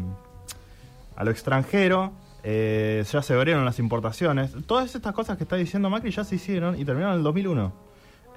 [1.16, 2.14] a lo extranjero.
[2.44, 4.52] Eh, ya se abrieron las importaciones.
[4.66, 7.74] Todas estas cosas que está diciendo Macri ya se hicieron y terminaron en el 2001.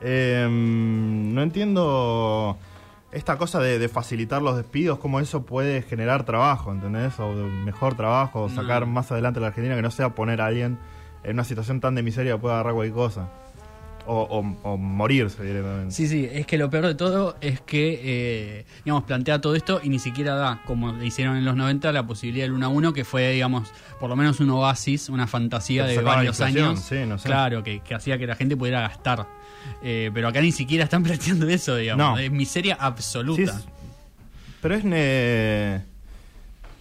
[0.02, 2.56] Em, no entiendo
[3.12, 7.18] esta cosa de, de facilitar los despidos, cómo eso puede generar trabajo, ¿entendés?
[7.20, 8.92] O mejor trabajo, o sacar No.
[8.94, 10.78] más adelante a la Argentina que no sea poner a alguien
[11.22, 13.28] en una situación tan de miseria que pueda agarrar cualquier cosa.
[14.06, 15.94] O, o- o morirse directamente.
[15.94, 19.80] Sí, sí, es que lo peor de todo es que, eh, digamos, plantea todo esto
[19.82, 22.68] y ni siquiera da, como le hicieron en los 90, la posibilidad del 1 a
[22.68, 26.80] 1, que fue, digamos, por lo menos un oasis, una fantasía de varios años.
[26.80, 27.28] sí, no sé.
[27.28, 29.26] Claro, que, que hacía que la gente pudiera gastar.
[29.84, 32.04] Eh, pero acá ni siquiera están planteando eso, digamos.
[32.04, 32.18] No.
[32.18, 33.42] Es miseria Sí, absoluta.
[33.42, 33.66] es-
[34.60, 35.82] pero es ne-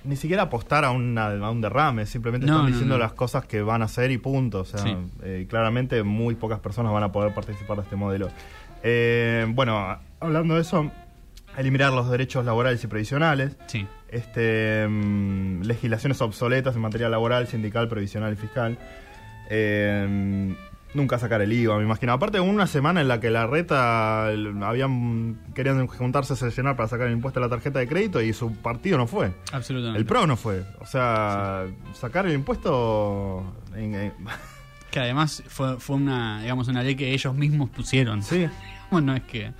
[0.04, 3.04] ni siquiera apostar a, una- a un derrame, simplemente No, están no, diciendo no.
[3.04, 4.62] las cosas que van a hacer y punto.
[4.62, 4.96] O sea, Sí.
[5.24, 8.30] eh, claramente muy pocas personas van a poder participar de este modelo.
[8.84, 10.92] Eh, bueno, hablando de eso,
[11.58, 13.86] eliminar los derechos laborales y previsionales, Sí.
[14.10, 18.78] este, mm, legislaciones obsoletas en materia laboral, sindical, previsional y fiscal.
[19.50, 20.56] Eh,
[20.94, 22.12] nunca sacar el IVA, me imagino.
[22.14, 27.08] Aparte, una semana en la que la reta habían querían juntarse a sesionar para sacar
[27.08, 29.32] el impuesto a la tarjeta de crédito y su partido no fue.
[29.54, 30.00] Absolutamente.
[30.00, 30.64] El PRO no fue.
[30.80, 33.44] O sea, sacar el impuesto.
[33.76, 34.14] en- en-
[34.92, 38.22] Que además fue, fue una, digamos, una ley que ellos mismos pusieron.
[38.24, 38.48] sí.
[38.92, 39.54] Bueno, es que.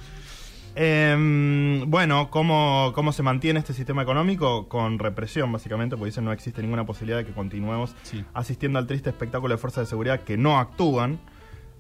[0.76, 4.68] Em, bueno, ¿cómo, ¿cómo se mantiene este sistema económico?
[4.70, 8.24] Con represión, básicamente, porque dicen no existe ninguna posibilidad de que continuemos Sí.
[8.34, 11.20] asistiendo al triste espectáculo de fuerzas de seguridad que no actúan.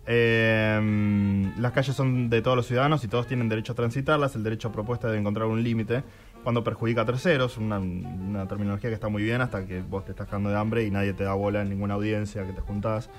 [0.06, 4.36] Em, las calles son de todos los ciudadanos y todos tienen derecho a transitarlas.
[4.36, 6.04] El derecho a propuesta de encontrar un límite
[6.43, 10.12] cuando perjudica a terceros, una, una terminología que está muy bien hasta que vos te
[10.12, 13.10] estás cagando de hambre y nadie te da bola en ninguna audiencia que te juntás.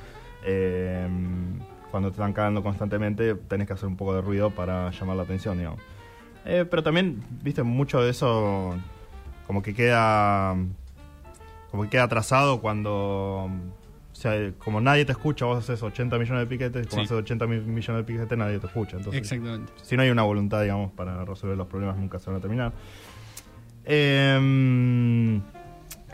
[0.44, 1.60] Em,
[1.92, 5.22] cuando te están cagando constantemente, tenés que hacer un poco de ruido para llamar la
[5.22, 5.80] atención, digamos.
[6.44, 8.74] Eh, pero también, viste, mucho de eso
[9.46, 10.56] como que queda
[11.70, 13.48] como que queda atrasado cuando
[14.12, 17.06] o sea, como nadie te escucha, vos haces 80 millones de piquetes, como Sí.
[17.06, 18.96] haces 80 mi- millones de piquetes, nadie te escucha.
[18.98, 19.72] Entonces, Exactamente.
[19.82, 22.72] si no hay una voluntad, digamos, para resolver los problemas, nunca se van a terminar.
[23.84, 25.40] Em,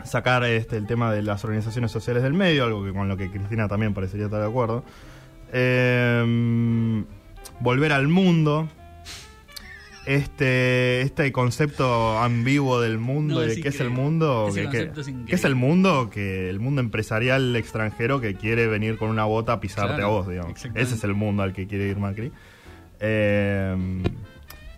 [0.03, 3.29] sacar este, el tema de las organizaciones sociales del medio, algo que con lo que
[3.29, 4.83] Cristina también parecería estar de acuerdo.
[5.51, 7.05] Em,
[7.59, 8.67] volver al mundo.
[10.05, 14.47] Este, este concepto ambiguo del mundo No, y de qué es el mundo.
[14.49, 16.09] Ese que- es ¿Qué es el mundo?
[16.11, 20.09] Que el mundo empresarial extranjero que quiere venir con una bota a pisarte Claro, a
[20.09, 20.65] vos, digamos.
[20.73, 22.31] Ese es el mundo al que quiere ir Macri.
[22.99, 23.75] Eh,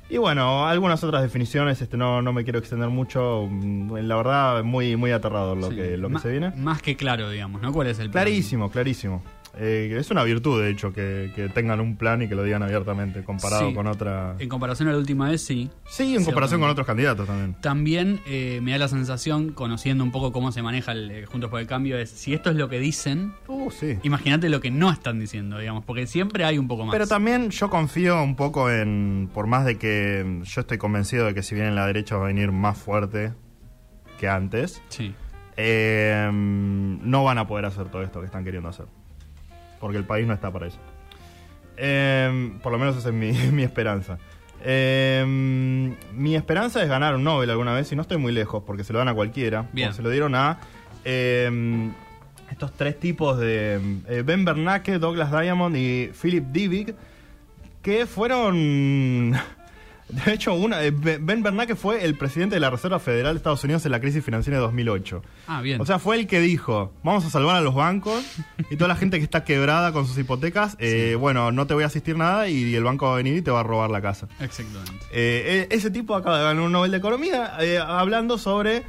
[0.10, 3.48] y bueno, algunas otras definiciones, este no, no me quiero extender mucho.
[3.50, 5.76] mm, La verdad, muy, muy aterrador lo Sí.
[5.78, 6.52] que, lo que se viene.
[6.58, 7.72] Más que claro, digamos, ¿no?
[7.72, 8.26] ¿Cuál es el plan?
[8.26, 9.24] Clarísimo, clarísimo.
[9.58, 12.64] Eh, es una virtud, de hecho, que, que tengan un plan y que lo digan
[12.64, 13.74] abiertamente, comparado Sí.
[13.76, 14.36] con otra.
[14.40, 15.70] En comparación a la última vez, sí.
[15.90, 17.56] Sí, en comparación con otros candidatos también.
[17.62, 21.50] También eh, me da la sensación, conociendo un poco cómo se maneja el eh, Juntos
[21.50, 23.98] por el Cambio, es si esto es lo que dicen, Uh, sí.
[24.04, 26.94] imagínate lo que no están diciendo, digamos, porque siempre hay un poco más.
[26.94, 31.34] Pero también yo confío un poco en, por más de que yo estoy convencido de
[31.34, 33.34] que si viene la derecha va a venir más fuerte
[34.18, 35.14] que antes, Sí.
[35.58, 38.86] eh, no van a poder hacer todo esto que están queriendo hacer.
[39.82, 40.80] Porque el país no está para eso.
[41.76, 44.18] Eh, por lo menos esa es mi, mi esperanza.
[44.64, 45.26] Eh,
[46.14, 48.94] mi esperanza es ganar un Nobel alguna vez y no estoy muy lejos porque se
[48.94, 49.68] lo dan a cualquiera.
[49.74, 49.94] Bien.
[49.94, 50.60] Se lo dieron a
[51.04, 51.92] eh,
[52.52, 56.96] estos tres tipos de eh, Ben Bernanke, Douglas Diamond y Philip Dybvig
[57.82, 59.34] que fueron
[60.26, 63.64] de hecho una eh, Ben Bernanke fue el presidente de la Reserva Federal de Estados
[63.64, 65.22] Unidos en la crisis financiera de 2008.
[65.48, 65.80] Ah, bien.
[65.82, 68.24] O sea, fue el que dijo, vamos a salvar a los bancos
[68.70, 71.84] y toda la gente que está quebrada con sus hipotecas, eh, bueno, no te voy
[71.84, 74.02] a asistir nada y el banco va a venir y te va a robar la
[74.02, 74.28] casa.
[74.40, 74.92] Exactamente.
[75.12, 78.84] Eh, e- ese tipo acaba de ganar un Nobel de Economía eh, hablando sobre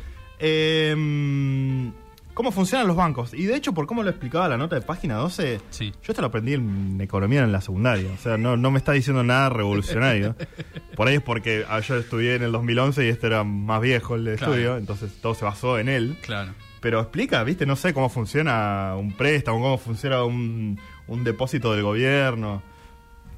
[2.43, 3.33] cómo funcionan los bancos.
[3.35, 5.91] Y de hecho, por cómo lo explicaba la nota de página 12, Sí.
[6.03, 8.11] yo esto lo aprendí en economía en la secundaria.
[8.13, 10.35] O sea, no, no me está diciendo nada revolucionario.
[10.97, 14.17] Por ahí es porque ah, yo estudié en el 2011 y este era más viejo
[14.17, 14.53] el de Claro.
[14.55, 16.17] estudio, entonces todo se basó en él.
[16.23, 16.53] Claro.
[16.81, 17.65] Pero explica, ¿viste?
[17.65, 22.61] No sé cómo funciona un préstamo, cómo funciona un, un depósito del gobierno.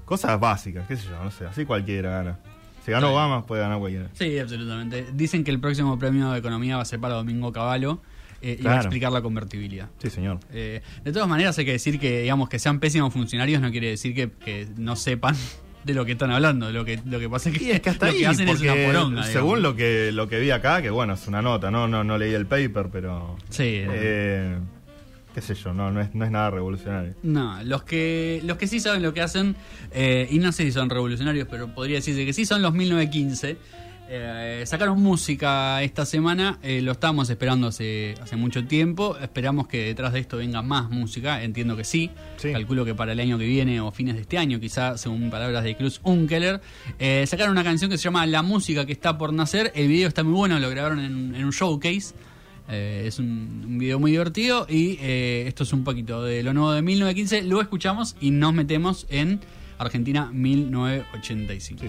[0.07, 1.45] Cosas básicas, qué sé yo, no sé.
[1.47, 2.39] Así cualquiera gana.
[2.85, 3.05] Si bien.
[3.05, 4.09] Obama, puede ganar cualquiera.
[4.15, 5.07] Sí, absolutamente.
[5.15, 8.01] Dicen que el próximo premio de economía va a ser para Domingo Cavallo
[8.45, 8.81] eh, y va a Claro.
[8.83, 9.89] explicar la convertibilidad.
[9.99, 10.39] Sí, señor.
[10.53, 13.89] Eh, de todas maneras, hay que decir que, digamos, que sean pésimos funcionarios no quiere
[13.91, 15.35] decir que, que no sepan
[15.85, 16.71] de lo que están hablando.
[16.71, 18.49] Lo que, lo que pasa es que, Y es que hasta lo ahí, que hacen
[18.49, 19.23] es una poronga.
[19.25, 19.61] según digamos.
[19.61, 22.33] lo que, lo que vi acá, que bueno, es una nota, no, no, no leí
[22.35, 23.37] el paper, pero...
[23.51, 23.63] Sí.
[23.85, 24.57] eh,
[25.35, 27.15] qué sé yo, no, no, es, no es nada revolucionario.
[27.25, 29.57] No, los que, los que sí saben lo que hacen,
[29.93, 33.57] eh, y no sé si son revolucionarios, pero podría decirse que sí, son los 1915.
[34.07, 39.17] Eh, sacaron música esta semana, eh, lo estábamos esperando hace, hace mucho tiempo.
[39.19, 42.11] Esperamos que detrás de esto venga más música, entiendo que sí.
[42.37, 42.53] Sí.
[42.53, 45.65] Calculo que para el año que viene o fines de este año, quizá, según palabras
[45.65, 46.61] de Cruz Unkeler.
[46.99, 49.73] Eh, sacaron una canción que se llama La música que está por nacer.
[49.75, 52.15] El video está muy bueno, lo grabaron en, en un showcase.
[52.69, 56.73] Eh, es un, un video muy divertido y esto es un poquito de lo nuevo
[56.73, 57.43] de 1915.
[57.43, 59.41] Luego escuchamos y nos metemos en
[59.79, 61.85] Argentina 1985.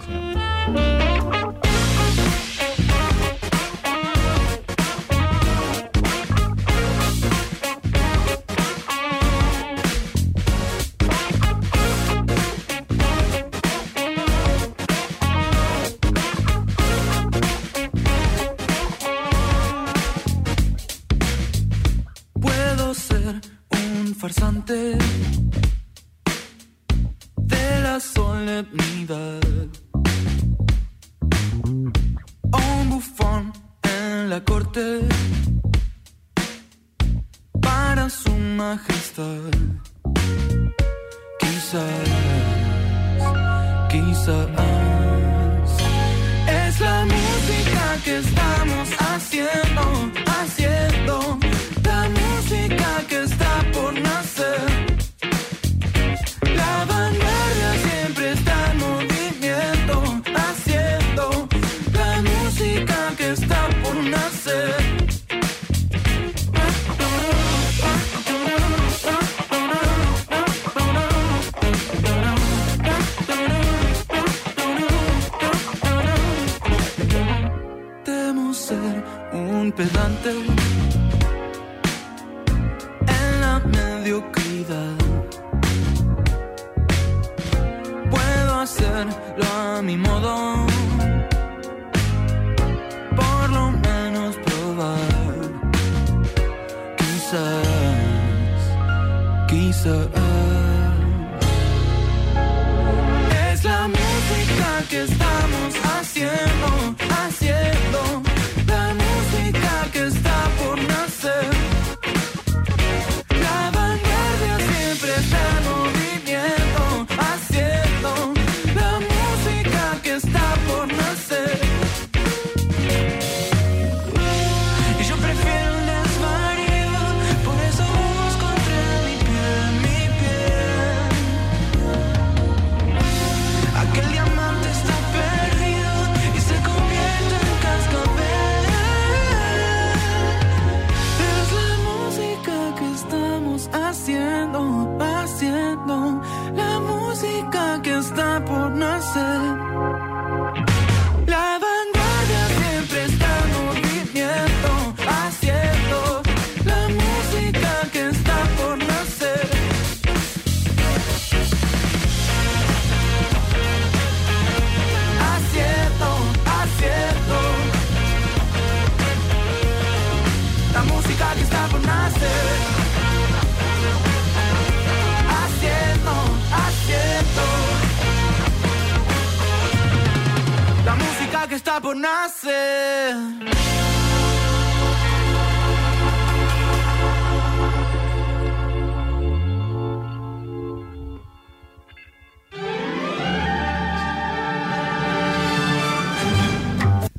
[79.76, 80.75] pedante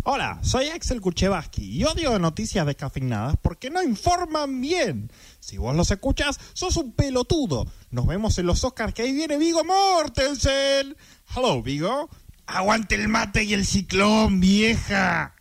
[0.10, 5.12] Hola, soy Axel Kuchevaski y odio noticias descafeinadas porque no informan bien.
[5.40, 7.66] Si vos los escuchas, sos un pelotudo.
[7.92, 10.96] Nos vemos en los Oscars que ahí viene Vigo Mortensen.
[11.36, 12.10] Hello, Vigo.
[12.46, 15.37] Aguante el mate y el ciclón, vieja.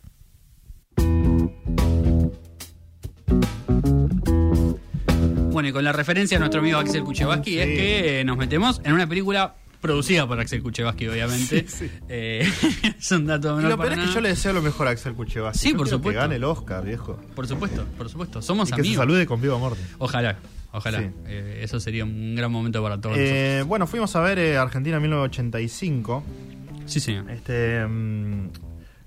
[5.57, 8.79] Bueno, y con la referencia a nuestro amigo Axel Kuchevaski es que eh, nos metemos
[8.83, 11.65] en una película producida por Axel Kuchevaski, obviamente.
[12.07, 12.47] Eh,
[12.99, 14.91] es un dato Y menor lo peor es que yo le deseo lo mejor a
[14.91, 15.57] Axel Kuchevaski.
[15.57, 16.19] Sí, Yo por supuesto.
[16.19, 17.19] Que gane el Oscar, viejo.
[17.33, 18.39] Por supuesto, por supuesto.
[18.43, 18.97] Somos Y que se amigos.
[18.97, 19.83] salude con Viva Morten.
[19.97, 20.37] Ojalá,
[20.73, 20.99] ojalá.
[20.99, 21.09] Sí.
[21.25, 26.23] Eh, eso sería un gran momento para todos Eh, bueno, fuimos a ver Argentina 1985.
[26.23, 26.91] nosotros.
[26.91, 27.31] Sí, señor.
[27.31, 27.83] Este.
[27.83, 28.49] mm,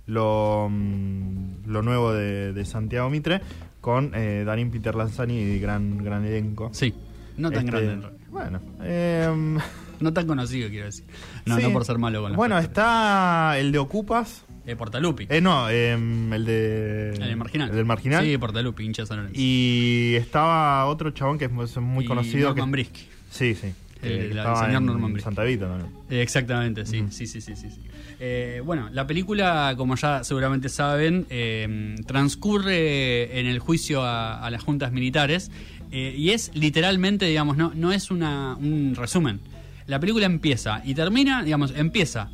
[0.07, 3.41] lo, mm, lo nuevo de, de Santiago Mitre
[3.81, 6.71] con eh, Darín Peter Lanzani y gran, gran elenco.
[6.73, 6.93] Sí.
[7.37, 8.21] No tan Este, grande, en realidad.
[8.31, 9.59] Bueno, eh,
[10.01, 11.05] No tan conocido, quiero decir.
[11.45, 11.62] No, sí.
[11.62, 14.45] no por ser malo con Bueno, está el de Ocupas.
[14.66, 15.27] Eh, Portalupi.
[15.29, 17.11] Eh, no, eh, el de.
[17.14, 17.71] el del Marginal.
[17.71, 18.25] El del Marginal.
[18.25, 19.31] Sí, Portalupi, hincha San.
[19.35, 22.49] Y estaba otro chabón que es muy- Y conocido.
[22.51, 23.09] Norman que, Brisky.
[23.31, 23.75] Sí, sí.
[24.03, 25.24] El- Eh, el señor Norman Brisky.
[25.24, 25.91] Santa Vita también.
[26.09, 27.68] Eh, Exactamente, sí, sí, sí, sí, sí.
[27.70, 27.81] sí.
[28.23, 34.51] Eh, bueno, la película, como ya seguramente saben, eh, transcurre en el juicio a, a
[34.51, 35.51] las juntas militares
[35.91, 39.41] eh, y es literalmente, digamos, no, no es una, un resumen.
[39.87, 42.31] La película empieza y termina, digamos, empieza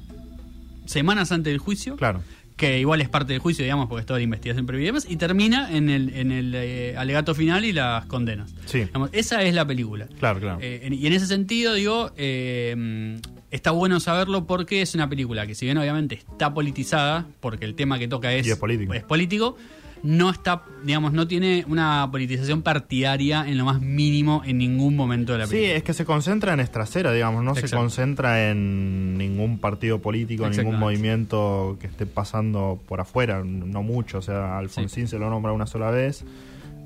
[0.87, 2.21] semanas antes del juicio Claro.
[2.57, 5.07] que igual es parte del juicio, digamos, porque es toda la investigación previa y demás,
[5.09, 8.55] y termina en el, en el eh, alegato final y las condenas.
[8.67, 8.81] Sí.
[8.81, 10.07] Digamos, esa es la película.
[10.19, 10.59] Claro, claro.
[10.61, 13.19] Eh, en- y en ese sentido, digo, eh,
[13.51, 17.75] está bueno saberlo porque es una película que, si bien obviamente está politizada, porque el
[17.75, 18.93] tema que toca es, es político.
[19.07, 19.57] político,
[20.03, 25.33] no está, digamos, no tiene una politización partidaria en lo más mínimo en ningún momento
[25.33, 25.77] de la Sí, película.
[25.79, 30.79] es que se concentra en Estrasera, digamos, no se concentra en ningún partido político, ningún
[30.79, 35.67] movimiento que esté pasando por afuera, no mucho, o sea, Alfonsín se lo nombra una
[35.67, 36.25] sola vez.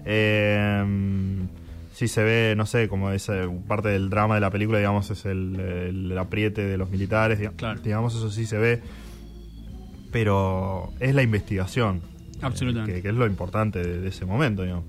[0.06, 0.84] Eh,
[2.00, 5.10] sí se ve, no sé, como es eh, parte del drama de la película, digamos,
[5.10, 7.78] es el, el apriete de los militares, diga- Claro.
[7.82, 8.80] digamos, eso sí se ve,
[10.10, 12.00] pero es la investigación.
[12.40, 12.94] Absolutamente.
[12.96, 14.84] Que, que es lo importante de, de ese momento, digamos.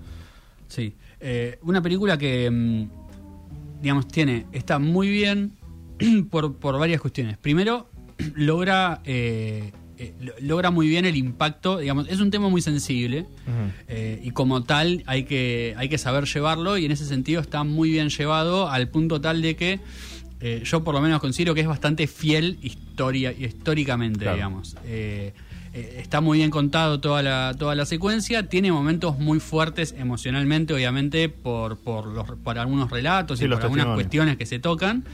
[0.69, 0.95] Sí.
[1.19, 5.51] Eh, una película que, mm, digamos, tiene, está muy bien
[6.31, 7.37] por, por varias cuestiones.
[7.37, 7.89] Primero,
[8.35, 9.71] logra, eh,
[10.01, 13.25] eh, lo- logra muy bien el impacto, digamos, es un tema muy sensible
[13.87, 17.63] eh, y como tal hay que, hay que saber llevarlo y en ese sentido está
[17.63, 19.79] muy bien llevado al punto tal de que
[20.39, 24.35] eh, yo por lo menos considero que es bastante fiel historia, históricamente, Claro.
[24.37, 24.75] digamos.
[25.73, 31.29] Está muy bien contado toda la, toda la secuencia, tiene momentos muy fuertes emocionalmente, obviamente,
[31.29, 35.05] por, por, los, por algunos relatos Sí, y por algunas cuestiones que se tocan,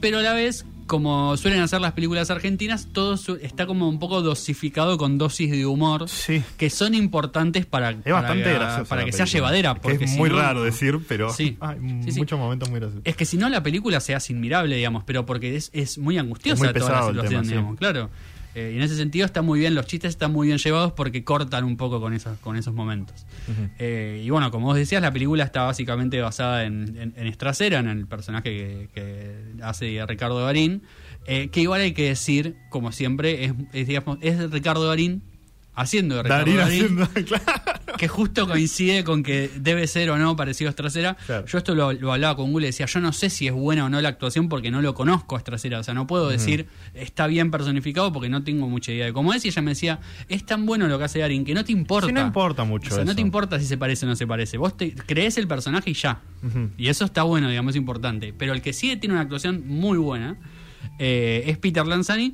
[0.00, 4.00] pero a la vez, como suelen hacer las películas argentinas, todo su- está como un
[4.00, 6.42] poco dosificado con dosis de humor Sí.
[6.58, 9.74] que son importantes para, Es para bastante que, para sea llevadera.
[9.74, 11.56] Que Porque es si muy no- raro decir, pero Sí.
[11.60, 11.78] hay
[12.10, 13.02] Sí, muchos momentos muy graciosos.
[13.06, 16.18] Es que si no la película se hace inmirable, digamos, pero porque es, es muy
[16.18, 18.10] angustiosa Es muy toda la situación, tema, digamos, claro.
[18.54, 21.22] Eh, y en ese sentido está muy bien, los chistes están muy bien llevados porque
[21.22, 23.26] cortan un poco con esos, con esos momentos.
[23.78, 27.78] Eh, y bueno, como vos decías, la película está básicamente basada en, en, en Estracera,
[27.78, 30.82] en el personaje que, que hace Ricardo Darín,
[31.26, 35.22] eh, que igual hay que decir, como siempre, es, es, digamos, es Ricardo Darín
[35.74, 37.69] haciendo de Ricardo Darín Darín, haciendo, claro.
[38.00, 41.18] Que justo coincide con que debe ser o no parecido a Estracera.
[41.26, 41.44] Claro.
[41.44, 43.84] Yo esto lo, lo hablaba con Google y decía, yo no sé si es buena
[43.84, 45.80] o no la actuación porque no lo conozco a Estracera.
[45.80, 49.34] O sea, no puedo decir está bien personificado porque no tengo mucha idea de cómo
[49.34, 49.44] es.
[49.44, 52.06] Y ella me decía, es tan bueno lo que hace Darín que no te importa.
[52.06, 53.16] Sí, no importa mucho O sea, no eso.
[53.16, 54.56] te importa si se parece o no se parece.
[54.56, 56.22] Vos te crees el personaje y ya.
[56.78, 58.32] Y eso está bueno, digamos, es importante.
[58.32, 60.38] Pero el que sí tiene una actuación muy buena
[60.98, 62.32] eh, es Peter Lanzani.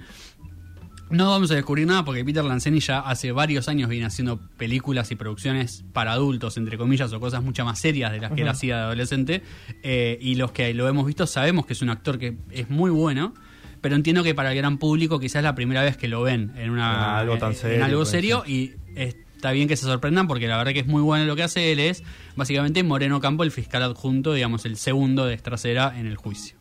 [1.09, 5.11] No vamos a descubrir nada porque Peter Lanzani ya hace varios años viene haciendo películas
[5.13, 8.49] y producciones para adultos, entre comillas, o cosas mucho más serias de las que él
[8.49, 9.43] hacía de adolescente.
[9.83, 12.91] Eh, y los que lo hemos visto sabemos que es un actor que es muy
[12.91, 13.35] bueno.
[13.81, 16.53] Pero entiendo que para el gran público quizás es la primera vez que lo ven
[16.57, 19.77] en, una, Ah, algo tan en- serio, en algo puede serio y está bien que
[19.77, 22.03] se sorprendan porque la verdad que es muy bueno lo que hace él es
[22.35, 26.57] básicamente Moreno Campo el fiscal adjunto digamos el segundo de Estracera en el juicio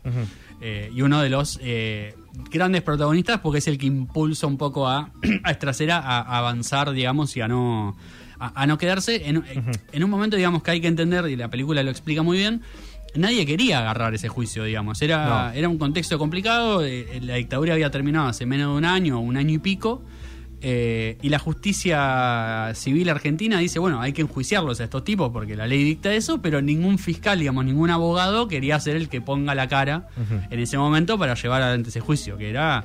[0.67, 2.15] Eh, y uno de los eh,
[2.49, 5.11] grandes protagonistas porque es el que impulsa un poco a,
[5.43, 7.95] a Estracera a, a avanzar digamos y a no
[8.39, 9.43] a, a no quedarse en,
[9.91, 12.61] en un momento digamos que hay que entender y la película lo explica muy bien
[13.15, 15.01] nadie quería agarrar ese juicio, digamos.
[15.01, 15.57] Era, No.
[15.57, 16.83] era un contexto complicado.
[16.83, 20.01] eh, La dictadura había terminado hace menos de un año, un año y pico.
[20.67, 25.55] Eh, y la justicia civil argentina dice, bueno, hay que enjuiciarlos a estos tipos porque
[25.55, 29.53] la ley dicta eso, pero ningún fiscal, digamos, ningún abogado quería ser el que ponga
[29.53, 30.07] la cara
[30.49, 32.83] en ese momento para llevar adelante ese juicio, que era,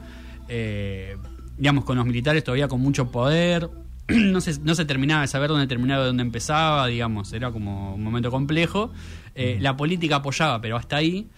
[0.51, 1.17] eh,
[1.57, 3.71] digamos, con los militares todavía con mucho poder.
[4.11, 8.03] No se, no se terminaba de saber dónde terminaba, dónde empezaba, digamos, era como un
[8.03, 8.93] momento complejo.
[9.35, 11.29] Eh, La política apoyaba, pero hasta ahí.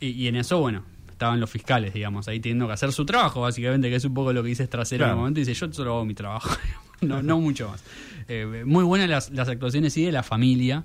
[0.00, 0.82] Y, y en eso, bueno,
[1.18, 4.32] estaban los fiscales, digamos, ahí teniendo que hacer su trabajo, básicamente, que es un poco
[4.32, 5.40] lo que dice Trasero en el momento.
[5.40, 6.48] Y dice, yo solo hago mi trabajo,
[7.00, 7.82] no, no mucho más.
[8.28, 10.84] Eh, muy buenas las, las actuaciones, sí, de la familia.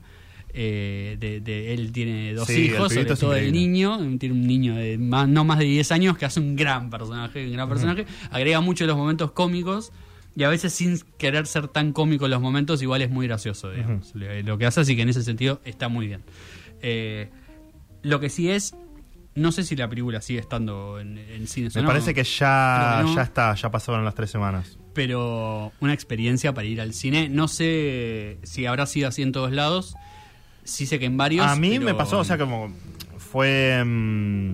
[0.56, 3.98] Eh, de, de- él tiene dos Sí, el hijos, sobre todo el niño.
[4.20, 7.46] Tiene un niño de más- no más de 10 años que hace un gran personaje,
[7.46, 8.06] un gran personaje.
[8.32, 9.92] Agrega mucho los momentos cómicos.
[10.36, 13.70] Y a veces sin querer ser tan cómico en los momentos, igual es muy gracioso,
[13.72, 16.22] digamos, lo- lo que hace, así que en ese sentido está muy bien.
[16.82, 17.30] Eh,
[18.02, 18.74] lo que sí es,
[19.36, 22.24] no sé si la película sigue estando en, en cines o Me no, parece que
[22.24, 23.16] ya, Creo que no.
[23.16, 24.78] ya está, ya pasaron las tres semanas.
[24.94, 27.30] pero una experiencia para ir al cine.
[27.30, 29.96] No sé si habrá sido así en todos lados.
[30.64, 31.46] Sí sé que en varios.
[31.46, 32.72] A mí pero- me pasó, o sea, como
[33.18, 34.54] fue mm,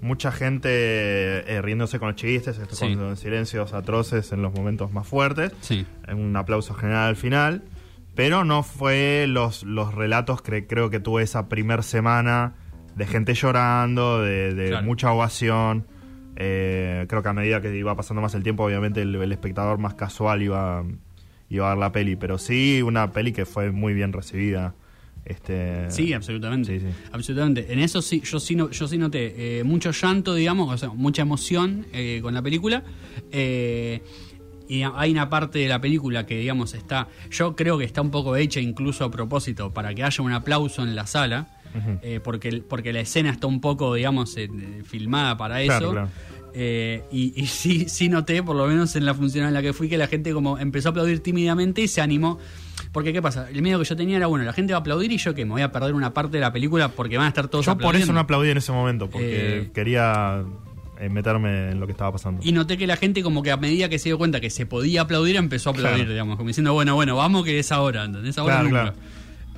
[0.00, 2.94] mucha gente eh, riéndose con los chistes, Sí.
[2.96, 5.52] con silencios atroces en los momentos más fuertes.
[5.60, 5.86] Sí.
[6.12, 7.62] Un aplauso general al final.
[8.14, 12.54] Pero no fue los, los relatos que creo que tuve esa primer semana
[12.96, 14.84] de gente llorando, de, de Claro.
[14.86, 15.86] mucha ovación.
[16.36, 19.78] Eh, creo que a medida que iba pasando más el tiempo, obviamente el, el espectador
[19.78, 20.84] más casual iba,
[21.48, 22.16] iba a ver la peli.
[22.16, 24.74] Pero sí, una peli que fue muy bien recibida.
[25.24, 26.78] Este, Sí, absolutamente.
[26.78, 26.92] Sí, sí.
[27.12, 27.72] Absolutamente.
[27.72, 30.90] En eso sí, yo sí, no, yo sí noté eh, mucho llanto, digamos, o sea,
[30.90, 32.84] mucha emoción eh, con la película.
[33.32, 34.02] Eh,
[34.68, 37.08] y hay una parte de la película que, digamos, está.
[37.30, 40.82] Yo creo que está un poco hecha incluso a propósito para que haya un aplauso
[40.82, 41.48] en la sala.
[42.02, 44.48] Eh, porque, porque la escena está un poco, digamos, eh,
[44.84, 45.92] filmada para Claro, eso.
[45.92, 46.08] claro.
[46.58, 49.72] Eh, y, y sí, sí noté, por lo menos en la función en la que
[49.72, 52.38] fui, que la gente como empezó a aplaudir tímidamente y se animó.
[52.92, 53.48] Porque, ¿qué pasa?
[53.50, 55.44] El miedo que yo tenía era, bueno, la gente va a aplaudir y yo que
[55.44, 57.72] me voy a perder una parte de la película porque van a estar todos Yo
[57.72, 58.12] por eso aplaudiendo.
[58.14, 60.44] no aplaudí en ese momento, porque Eh, quería
[61.10, 62.40] meterme en lo que estaba pasando.
[62.42, 64.64] Y noté que la gente como que a medida que se dio cuenta que se
[64.64, 66.10] podía aplaudir, empezó a aplaudir, Claro.
[66.12, 68.38] digamos, como diciendo, bueno, bueno, vamos que es ahora, ¿entendés?
[68.38, 68.82] Ahora Claro, nunca.
[68.92, 68.96] claro.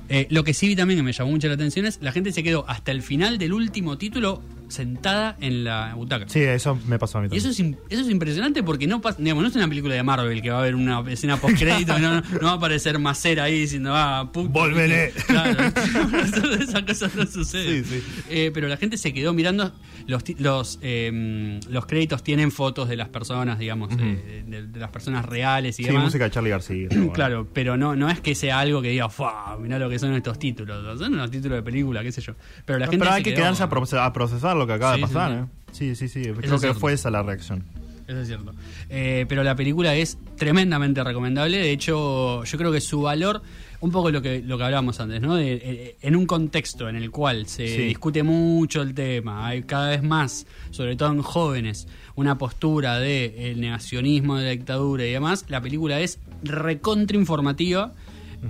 [0.09, 2.31] Eh, lo que sí vi también que me llamó mucho la atención es la gente
[2.31, 6.27] se quedó hasta el final del último título sentada en la butaca.
[6.29, 7.51] Sí, eso me pasó a mí Y también.
[7.51, 10.41] eso es, eso es impresionante porque no pasa, digamos, no es una película de Marvel
[10.41, 13.43] que va a haber una escena post crédito, no, no, no va a aparecer Macera
[13.45, 14.49] ahí diciendo, ah, puto.
[14.49, 15.11] Volveré.
[15.27, 15.57] Claro,
[16.61, 17.83] esas cosas no suceden.
[17.85, 18.23] Sí, sí.
[18.29, 19.71] Eh, pero la gente se quedó mirando,
[20.07, 24.89] los, los, eh, los créditos tienen fotos de las personas, digamos, eh, de, de las
[24.91, 26.05] personas reales y Sí, demás.
[26.05, 26.87] música de Charlie García.
[26.91, 27.11] bueno.
[27.13, 29.57] Claro, pero no, no es que sea algo que diga, ¡fua!
[29.59, 30.99] Mirá lo que son estos títulos.
[30.99, 32.33] Son unos títulos de película, qué sé yo.
[32.65, 34.67] Pero la No, gente pero se hay que quedó- quedarse a, proce- a procesar lo
[34.67, 35.31] que acaba Sí, de pasar,
[35.71, 35.85] sí.
[35.87, 35.95] ¿eh?
[35.95, 36.21] Sí, sí, sí.
[36.21, 36.79] Creo es que cierto.
[36.79, 37.63] fue esa la reacción.
[38.07, 38.53] Eso es cierto.
[38.89, 41.57] Eh, pero la película es tremendamente recomendable.
[41.59, 43.43] De hecho, yo creo que su valor,
[43.81, 45.35] un poco lo que, lo que hablábamos antes, ¿no?
[45.35, 47.77] De, eh, en un contexto en el cual se Sí.
[47.83, 53.51] discute mucho el tema, hay cada vez más, sobre todo en jóvenes, una postura de
[53.51, 57.93] el negacionismo de la dictadura y demás, la película es recontrainformativa.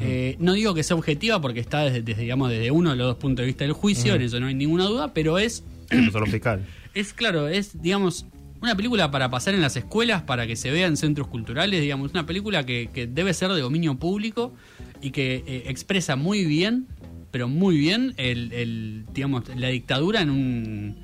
[0.01, 3.07] Eh, no digo que sea objetiva porque está desde, desde, digamos, desde uno de los
[3.07, 5.64] dos puntos de vista del juicio, en eso no hay ninguna duda, pero es
[6.12, 6.66] solo fiscal.
[6.94, 8.26] es claro, es, digamos,
[8.62, 12.12] una película para pasar en las escuelas, para que se vea en centros culturales, digamos,
[12.12, 14.54] una película que, que debe ser de dominio público
[15.02, 16.88] y que eh, expresa muy bien,
[17.32, 20.98] pero muy bien, el, el, digamos, la dictadura en, un,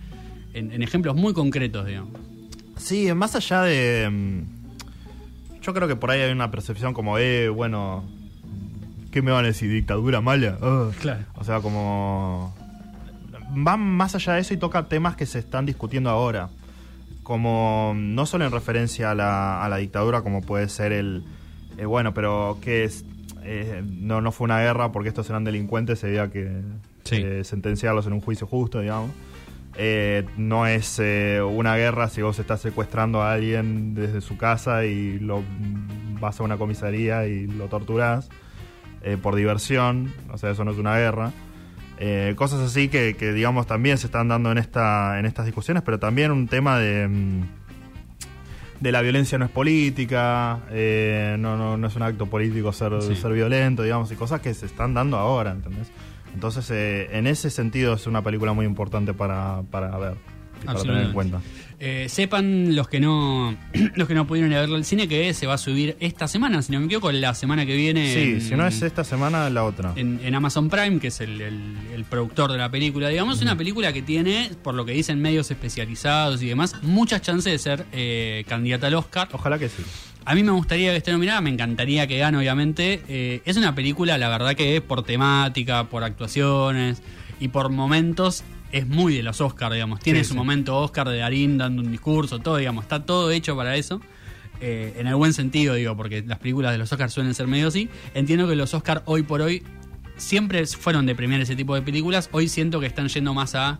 [0.53, 2.11] en, en ejemplos muy concretos, digamos.
[2.77, 4.09] Sí, más allá de.
[4.09, 8.03] mm, Yo creo que por ahí hay una percepción como, eh, bueno.
[9.11, 9.71] ¿Qué me van a decir?
[9.71, 10.57] ¿Dictadura mala?
[10.61, 10.91] Ah.
[10.99, 11.23] Claro.
[11.35, 12.53] O sea, como.
[13.67, 16.49] Va más allá de eso y toca temas que se están discutiendo ahora.
[17.23, 17.93] Como.
[17.95, 21.23] No solo en referencia a la, a la dictadura, como puede ser el.
[21.77, 23.03] eh, bueno, pero ¿qué es?
[23.43, 26.61] Eh, no, no fue una guerra porque estos eran delincuentes, se había que
[27.03, 27.17] Sí.
[27.17, 29.11] eh, sentenciarlos en un juicio justo, digamos.
[30.37, 31.01] No es
[31.45, 35.43] una guerra si vos estás secuestrando a alguien desde su casa y lo
[36.21, 38.29] vas a una comisaría y lo torturás
[39.21, 41.31] por diversión, o sea, eso no es una guerra.
[41.97, 45.81] Eh, cosas así que, que, digamos, también se están dando en, esta, en estas discusiones,
[45.83, 47.41] pero también un tema de, mm,
[48.81, 53.01] de la violencia no es política, eh, no, no, no es un acto político ser,
[53.01, 53.15] Sí.
[53.15, 55.89] ser violento, digamos, y cosas que se están dando ahora, ¿entendés?
[56.33, 60.15] Entonces, eh, en ese sentido es una película muy importante para, para ver
[60.61, 61.39] y para tener en cuenta.
[61.79, 63.55] Eh, sepan los que no
[63.95, 66.27] los que no pudieron ir a verlo al cine que se va a subir esta
[66.27, 68.13] semana, si no me equivoco, la semana que viene.
[68.13, 69.93] Sí, en- si no es esta semana, la otra.
[69.95, 73.57] en, en Amazon Prime, que es el, el- el productor de la película, digamos, una
[73.57, 77.85] película que tiene, por lo que dicen medios especializados y demás, muchas chances de ser
[77.91, 79.27] eh, candidata al Oscar.
[79.33, 79.83] Ojalá que sí.
[80.27, 83.01] A mí me gustaría que esté nominada, me encantaría que gane, obviamente.
[83.07, 87.01] Eh, es una película, la verdad que por temática, por actuaciones
[87.39, 89.99] y por momentos es muy de los Oscars, digamos.
[89.99, 90.37] Tiene Sí, su sí.
[90.37, 92.83] momento Oscar de Darín dando un discurso, todo, digamos.
[92.85, 94.01] Está todo hecho para eso.
[94.61, 97.67] Eh, en el buen sentido, digo, porque las películas de los Oscars suelen ser medio
[97.67, 97.89] así.
[98.13, 99.63] Entiendo que los Oscars hoy por hoy
[100.17, 102.29] siempre fueron de premiar ese tipo de películas.
[102.31, 103.79] Hoy siento que están yendo más a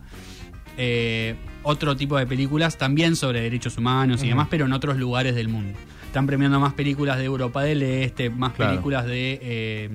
[0.77, 5.33] eh, otro tipo de películas, también sobre derechos humanos y demás, pero en otros lugares
[5.35, 5.77] del mundo.
[6.07, 8.71] Están premiando más películas de Europa del Este, más Claro.
[8.71, 9.89] películas de, eh,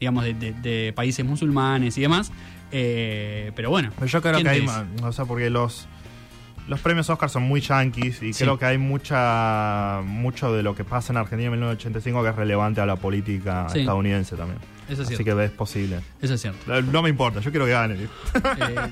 [0.00, 2.32] digamos, de, de- de países musulmanes y demás.
[2.72, 4.66] Eh, pero bueno, Pero yo creo ¿quién que hay,
[5.02, 5.86] o sea, porque los
[6.68, 8.44] los premios Oscar son muy yanquis y Sí.
[8.44, 12.36] creo que hay mucha mucho de lo que pasa en Argentina en 1985 que es
[12.36, 13.80] relevante a la política Sí.
[13.80, 14.58] estadounidense también.
[14.86, 15.36] Eso es Así cierto.
[15.38, 16.00] que es posible.
[16.20, 16.74] Eso es cierto.
[16.76, 17.94] Eh, No me importa, yo quiero que gane.
[17.94, 18.08] Eh,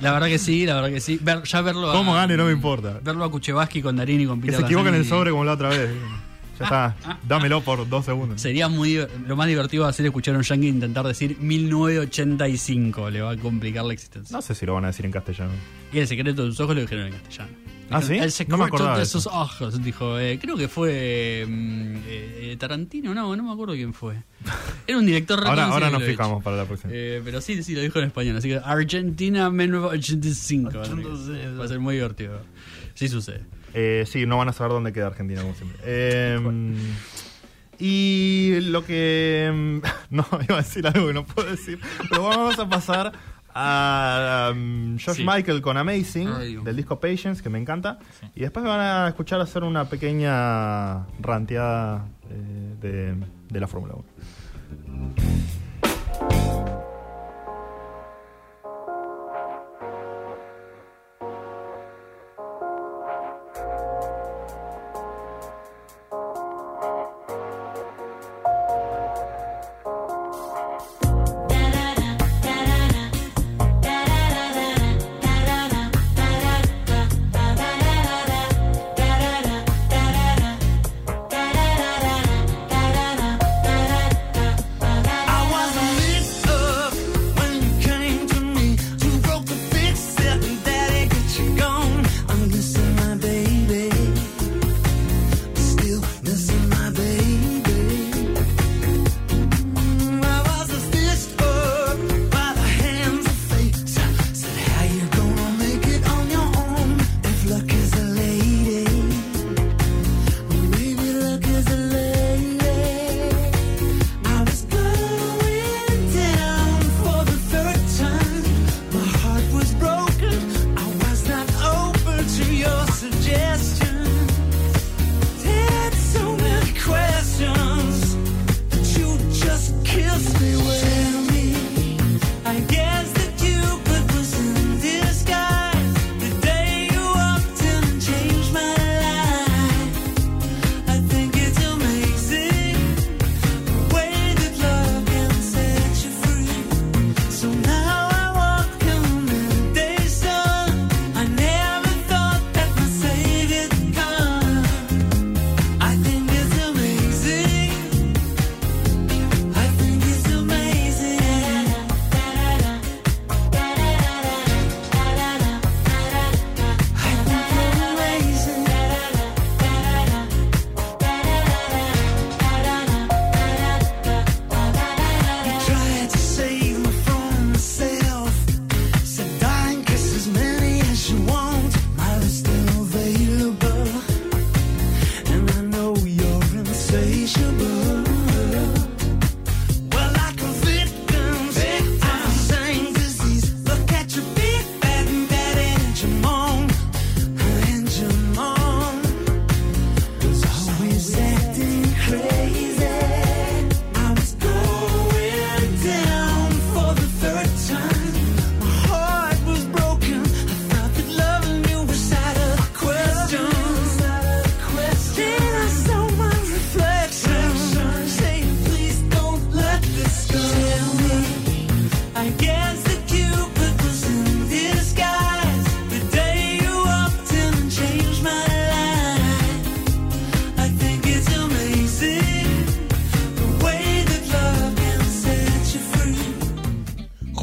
[0.00, 1.18] la verdad que sí, la verdad que sí.
[1.22, 2.98] Ver- ya verlo a- Cómo gane no me importa.
[3.02, 5.44] Verlo a Kuchevaski con Darín y con Que Peter se equivoquen el Lanzani sobre como
[5.44, 5.90] la otra vez.
[6.58, 6.96] Ya está,
[7.26, 8.40] dámelo por dos segundos.
[8.40, 13.10] Sería muy lo más divertido va a ser escuchar a un yankee intentar decir 1985,
[13.10, 14.34] le va a complicar la existencia.
[14.34, 15.52] No sé si lo van a decir en castellano.
[15.92, 17.50] Y el secreto de sus ojos lo dijeron en castellano.
[17.88, 18.14] ¿Ah, sí?
[18.14, 20.18] El No secreto me acordaba de sus ojos, dijo.
[20.18, 24.16] eh, creo que fue mm, eh, eh, Tarantino, no, no me acuerdo quién fue.
[24.88, 26.92] Era un director Ahora, ahora nos fijamos para la próxima.
[26.92, 28.36] Eh, pero sí, sí, lo dijo en español.
[28.36, 30.70] Así que Argentina 1985.
[31.58, 32.40] Va a ser muy divertido.
[32.94, 33.44] Sí sucede.
[33.78, 35.78] Eh, sí, no van a saber dónde queda Argentina, como siempre.
[35.84, 36.38] Eh,
[37.78, 39.82] y lo que.
[40.10, 41.78] No, iba a decir algo que no puedo decir.
[42.08, 43.12] Pero vamos a pasar
[43.52, 45.26] a um, Josh Sí.
[45.26, 47.98] Michael con Amazing, Ay, del disco Patience, que me encanta.
[48.34, 53.14] Y después me van a escuchar hacer una pequeña ranteada eh, de,
[53.50, 54.04] de la Fórmula 1.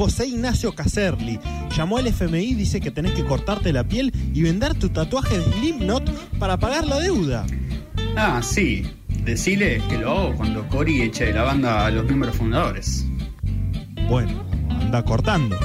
[0.03, 1.39] José Ignacio Caserli
[1.75, 5.39] llamó al FMI y dice que tenés que cortarte la piel y vender tu tatuaje
[5.39, 7.45] de Slipknot para pagar la deuda.
[8.17, 8.85] Ah, sí.
[9.23, 13.05] Decile que lo hago cuando Cory eche de la banda a los miembros fundadores.
[14.09, 14.43] Bueno,
[14.93, 15.57] anda cortando.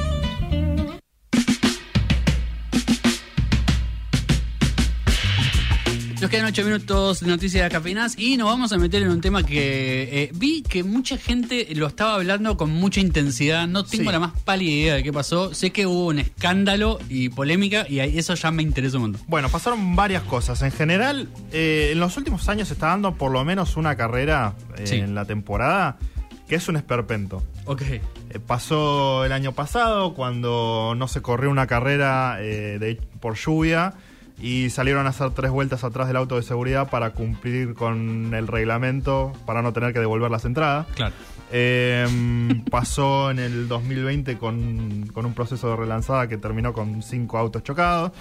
[6.20, 9.20] Nos quedan 8 minutos de noticias de cafeinas y nos vamos a meter en un
[9.20, 13.68] tema que eh, vi que mucha gente lo estaba hablando con mucha intensidad.
[13.68, 14.12] No tengo Sí.
[14.12, 15.54] la más pálida idea de qué pasó.
[15.54, 19.22] Sé que hubo un escándalo y polémica y eso ya me interesa un montón.
[19.28, 20.60] Bueno, pasaron varias cosas.
[20.62, 24.54] En general, eh, en los últimos años se está dando por lo menos una carrera
[24.76, 24.96] eh, Sí.
[24.96, 25.98] en la temporada
[26.48, 27.42] que es un esperpento.
[27.66, 27.82] Ok.
[27.82, 28.00] Eh,
[28.46, 33.94] pasó el año pasado cuando no se corrió una carrera eh, de- por lluvia
[34.40, 38.46] y salieron a hacer tres vueltas atrás del auto de seguridad para cumplir con el
[38.46, 40.86] reglamento para no tener que devolver las entradas.
[40.94, 41.14] Claro.
[41.50, 42.06] Eh,
[42.70, 47.62] pasó en el 2020 con, con un proceso de relanzada que terminó con cinco autos
[47.64, 48.12] chocados.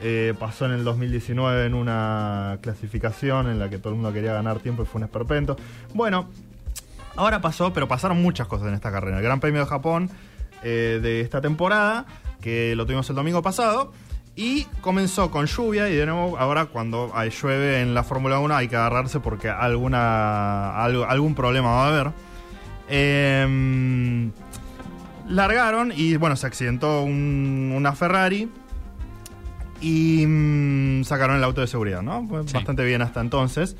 [0.00, 4.32] Eh, pasó en el 2019 en una clasificación en la que todo el mundo quería
[4.32, 5.56] ganar tiempo y fue un esperpento.
[5.94, 6.28] Bueno,
[7.16, 9.18] ahora pasó, pero pasaron muchas cosas en esta carrera.
[9.18, 10.10] El Gran Premio de Japón
[10.62, 12.06] eh, de esta temporada,
[12.40, 13.92] que lo tuvimos el domingo pasado.
[14.38, 18.54] Y comenzó con lluvia y de nuevo ahora cuando hay- llueve en la Fórmula 1
[18.54, 22.12] hay que agarrarse porque alguna, algo- algún problema va a haber.
[22.88, 24.30] Em,
[25.28, 28.50] largaron y bueno, se accidentó un- una Ferrari
[29.80, 32.26] y mm, sacaron el auto de seguridad, ¿no?
[32.46, 32.52] Sí.
[32.54, 33.76] Bastante bien hasta entonces.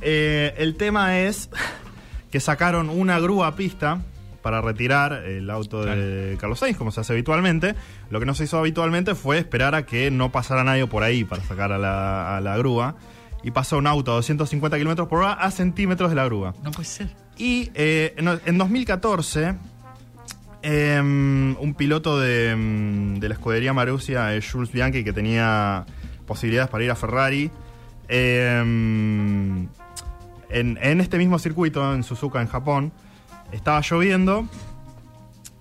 [0.00, 1.50] Eh, el tema es
[2.30, 4.00] que sacaron una grúa a pista
[4.42, 7.74] para retirar el auto de Carlos Sainz, como se hace habitualmente.
[8.10, 11.24] Lo que no se hizo habitualmente fue esperar a que no pasara nadie por ahí
[11.24, 12.94] para sacar a la, a la grúa.
[13.42, 16.54] Y pasó un auto a 250 kilómetros por hora a centímetros de la grúa.
[16.62, 17.08] No puede ser.
[17.36, 19.56] Y eh, en, en 2014,
[20.62, 25.84] em, un piloto de, em, de la escudería Marussia, eh, Jules Bianchi, que tenía
[26.26, 27.50] posibilidades para ir a Ferrari,
[28.08, 29.68] em,
[30.50, 32.92] en, en este mismo circuito, en Suzuka, en Japón,
[33.52, 34.46] estaba lloviendo.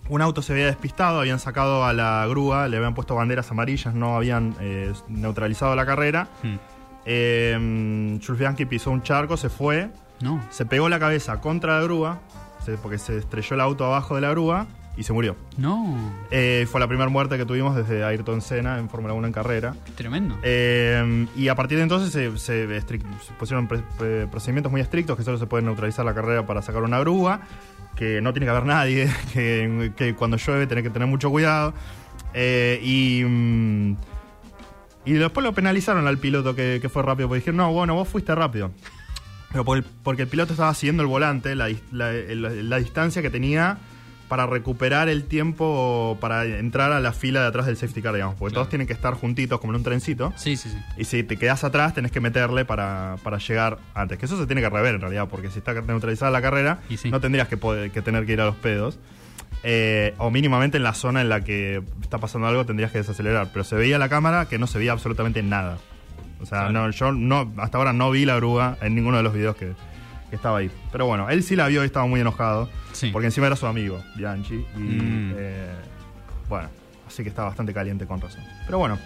[0.07, 3.95] Un auto se había despistado, habían sacado a la grúa, le habían puesto banderas amarillas,
[3.95, 6.27] no habían eh, neutralizado la carrera.
[6.43, 6.55] Hmm.
[7.05, 9.89] Eh, Jules Bianchi pisó un charco, se fue,
[10.21, 10.41] No.
[10.51, 12.19] se pegó la cabeza contra la grúa,
[12.81, 14.65] porque se estrelló el auto abajo de la grúa
[14.97, 15.35] y se murió.
[15.57, 15.97] No.
[16.31, 19.75] Eh, fue la primera muerte que tuvimos desde Ayrton Senna en Fórmula 1 en carrera.
[19.85, 20.37] Qué tremendo.
[20.43, 24.81] Eh, y a partir de entonces se, se estric- se pusieron pre- pre- procedimientos muy
[24.81, 27.41] estrictos que solo se puede neutralizar la carrera para sacar una grúa,
[27.95, 31.73] que no tiene que haber nadie, que, que cuando llueve tenés que tener mucho cuidado.
[32.33, 33.95] Eh, y, mm,
[35.05, 38.07] y después lo penalizaron al piloto que, que fue rápido, porque dijeron, no, bueno, vos
[38.07, 38.71] fuiste rápido.
[39.51, 43.21] Pero el- porque el piloto estaba siguiendo el volante, la, dis- la- la- la distancia
[43.21, 43.77] que tenía
[44.27, 48.35] para recuperar el tiempo para entrar a la fila de atrás del safety car, digamos.
[48.35, 48.61] Porque Claro.
[48.63, 50.33] todos tienen que estar juntitos como en un trencito.
[50.35, 50.77] Sí, sí, sí.
[50.97, 54.17] Y si te quedas atrás, tenés que meterle para, para llegar antes.
[54.17, 56.97] Que eso se tiene que rever en realidad, porque si está neutralizada la carrera, Y
[56.97, 57.11] sí.
[57.11, 58.97] no tendrías que, poder- que tener que ir a los pedos.
[59.63, 63.49] Eh, o mínimamente en la zona en la que está pasando algo tendrías que desacelerar.
[63.51, 65.77] Pero se veía la cámara que no se veía absolutamente nada.
[66.41, 66.71] O sea, Claro.
[66.73, 69.73] no, yo no, hasta ahora no vi la grúa en ninguno de los videos que,
[70.35, 70.69] que estaba ahí.
[70.91, 72.69] Pero bueno, él sí la vio y estaba muy enojado.
[72.93, 73.09] Sí.
[73.11, 74.55] Porque encima era su amigo, Bianchi.
[74.75, 75.33] Y Mm.
[75.37, 75.73] eh,
[76.49, 76.69] bueno,
[77.07, 78.43] así que está bastante caliente con razón.
[78.65, 78.97] Pero bueno,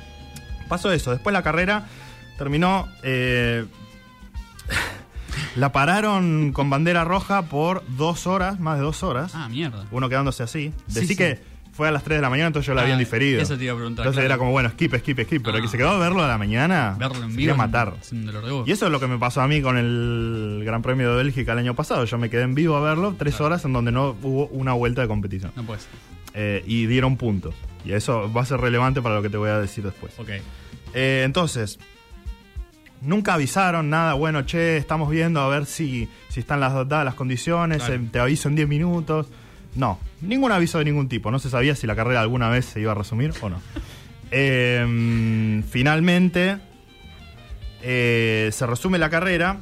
[0.68, 1.12] pasó eso.
[1.12, 1.86] Después la carrera
[2.38, 2.88] terminó.
[3.04, 3.66] eh,
[5.56, 9.34] la pararon con bandera roja por dos horas, más de dos horas.
[9.36, 9.86] Ah, mierda.
[9.92, 10.74] Uno quedándose así.
[10.88, 11.16] Sí, Decí sí.
[11.16, 11.42] que
[11.72, 13.42] fue a las 3 de la mañana, entonces yo la Ah, habían diferido.
[13.42, 14.26] eso te iba a preguntar, Entonces claro.
[14.34, 15.44] era como, bueno, skip, skip, skip.
[15.44, 15.72] Pero el que Ah.
[15.72, 16.96] se quedó a verlo a la mañana.
[17.00, 17.56] Verlo en se vivo.
[17.56, 17.94] matar.
[18.02, 18.68] Es un dolor de voz.
[18.68, 21.54] Y eso es lo que me pasó a mí con el Gran Premio de Bélgica
[21.54, 22.04] el año pasado.
[22.06, 23.46] Yo me quedé en vivo a verlo tres Claro.
[23.46, 25.52] horas en donde no hubo una vuelta de competición.
[25.56, 25.90] No puede ser.
[26.34, 27.56] Eh, y dieron puntos.
[27.86, 30.14] Y eso va a ser relevante para lo que te voy a decir después.
[30.20, 30.30] Ok.
[30.94, 31.80] Eh, entonces,
[33.02, 34.14] nunca avisaron nada.
[34.14, 37.80] Bueno, che, estamos viendo a ver si, si están las dadas las condiciones.
[37.80, 37.94] Claro.
[37.96, 39.28] eh, te aviso en 10 minutos.
[39.76, 41.32] No, ningún aviso de ningún tipo.
[41.32, 43.62] No se sabía si la carrera alguna vez se iba a resumir o no.
[44.32, 46.58] Eh, finalmente,
[47.82, 49.58] eh, se resume la carrera.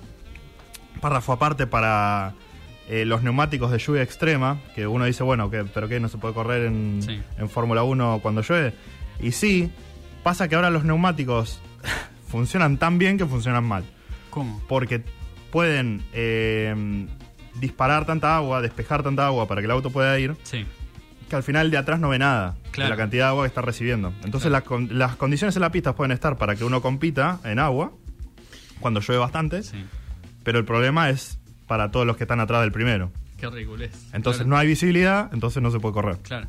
[1.01, 2.33] Párrafo aparte para
[2.89, 4.59] eh, los neumáticos de lluvia extrema.
[4.75, 5.99] Que uno dice, bueno, ¿pero qué?
[5.99, 7.21] ¿No se puede correr en, Sí.
[7.37, 8.73] en Fórmula 1 cuando llueve?
[9.19, 9.71] Y sí,
[10.23, 11.59] pasa que ahora los neumáticos
[12.27, 13.83] funcionan tan bien que funcionan mal.
[14.29, 14.61] ¿Cómo?
[14.67, 15.03] Porque
[15.51, 17.07] pueden eh,
[17.59, 20.65] disparar tanta agua, despejar tanta agua para que el auto pueda ir, Sí.
[21.29, 22.85] que al final de atrás no ve nada Claro.
[22.85, 24.09] de la cantidad de agua que está recibiendo.
[24.23, 24.51] Entonces Claro.
[24.51, 27.91] las, con- las condiciones en la pista pueden estar para que uno compita en agua,
[28.79, 29.83] cuando llueve bastante, Sí.
[30.43, 33.11] pero el problema es para todos los que están atrás del primero.
[33.39, 33.91] Qué ridiculez.
[34.13, 34.49] Entonces Claro.
[34.51, 36.17] no hay visibilidad, entonces no se puede correr.
[36.23, 36.47] Claro.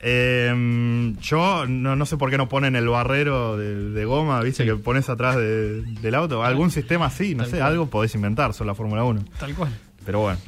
[0.00, 4.62] Eh, yo no, no sé por qué no ponen el barrero de, de goma, viste,
[4.62, 4.68] Sí.
[4.70, 6.44] que pones atrás de- del auto.
[6.44, 7.72] Algún sistema así, no Tal sé, cual.
[7.72, 9.24] algo podés inventar, son la Fórmula 1.
[9.40, 9.70] Tal cual.
[10.08, 10.38] Pero bueno.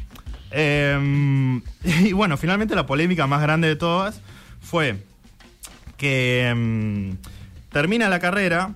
[0.52, 4.22] Eh, y bueno, finalmente la polémica más grande de todas
[4.62, 4.96] fue
[5.98, 8.72] que mm, termina la carrera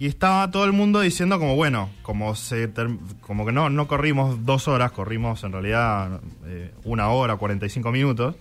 [0.00, 2.68] y estaba todo el mundo diciendo como, bueno, como, se
[3.20, 8.34] como que no, no corrimos dos horas, corrimos en realidad eh, una hora, 45 minutos,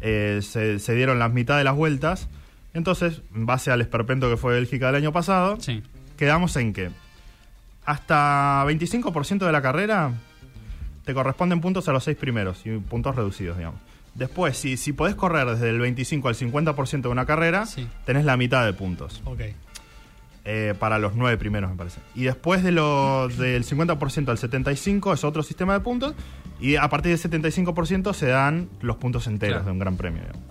[0.00, 2.26] eh, se, se dieron las mitad de las vueltas,
[2.74, 5.84] entonces, en base al esperpento que fue Bélgica del año pasado, Sí.
[6.16, 6.90] quedamos en que
[7.86, 10.14] hasta 25% de la carrera
[11.08, 13.80] te corresponden puntos a los seis primeros y puntos reducidos, digamos.
[14.14, 17.88] Después, si, si podés correr desde el 25 al 50% de una carrera, Sí.
[18.04, 19.22] tenés la mitad de puntos.
[19.24, 19.40] Ok.
[20.44, 22.00] eh, para los nueve primeros, me parece.
[22.14, 26.14] Y después de lo, del 50% al 75% es otro sistema de puntos.
[26.60, 29.64] Y a partir del 75% se dan los puntos enteros Claro.
[29.66, 30.20] de un gran premio.
[30.22, 30.42] digamos.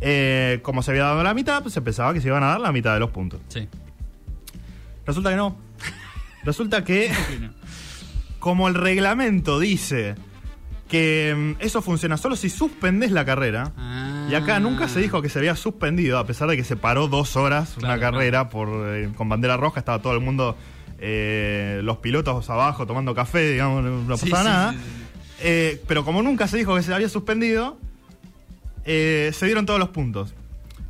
[0.00, 2.60] Eh, como se había dado la mitad, pues se pensaba que se iban a dar
[2.60, 3.40] la mitad de los puntos.
[3.48, 3.68] Sí.
[5.06, 5.56] Resulta que no.
[6.44, 7.10] Resulta que.
[8.38, 10.14] Como el reglamento dice
[10.88, 14.26] que mm, eso funciona solo si suspendes la carrera, Ah.
[14.30, 17.08] y acá nunca se dijo que se había suspendido, a pesar de que se paró
[17.08, 20.56] dos horas Claro, una carrera por eh, con bandera roja, estaba todo el mundo,
[20.98, 24.72] eh, los pilotos abajo tomando café, digamos, no, Sí, pasaba sí, nada.
[24.72, 24.78] sí.
[25.40, 27.78] Eh, pero como nunca se dijo que se había suspendido,
[28.84, 30.32] se dieron todos los puntos.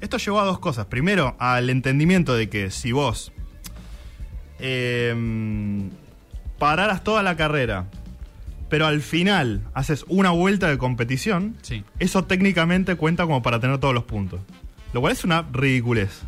[0.01, 0.87] Esto llevó a dos cosas.
[0.87, 3.33] Primero, al entendimiento de que si vos
[6.59, 7.87] pararas toda la carrera
[8.69, 11.85] pero al final haces una vuelta de competición, Sí.
[12.01, 14.41] eso técnicamente cuenta como para tener todos los puntos.
[14.93, 16.21] Lo cual es una ridiculez.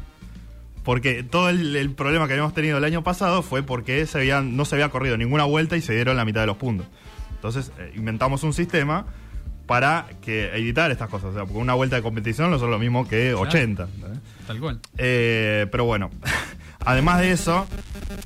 [0.83, 4.57] Porque todo el, el problema que habíamos tenido el año pasado fue porque se habían,
[4.57, 6.87] no se había corrido ninguna vuelta y se dieron la mitad de los puntos.
[7.35, 9.05] Entonces eh, inventamos un sistema
[9.67, 11.31] para que evitar estas cosas.
[11.31, 13.83] O sea, porque una vuelta de competición no es lo mismo que 80.
[13.83, 13.87] ¿eh?
[14.47, 14.81] Tal cual.
[14.97, 16.11] Eh, pero bueno,
[16.85, 17.67] además de eso,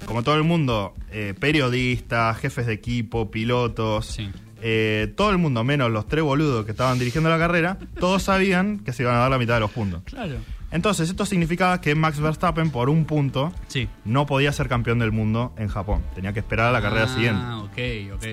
[0.07, 4.31] como todo el mundo, eh, periodistas, jefes de equipo, pilotos, Sí.
[4.63, 8.79] eh, todo el mundo, menos los tres boludos que estaban dirigiendo la carrera, todos sabían
[8.81, 10.03] que se iban a dar la mitad de los puntos.
[10.05, 10.37] Claro.
[10.71, 13.89] Entonces, esto significaba que Max Verstappen, por un punto, Sí.
[14.05, 16.03] no podía ser campeón del mundo en Japón.
[16.17, 17.41] Tenía que esperar a la carrera siguiente.
[17.45, 18.25] Ah, ok, ok.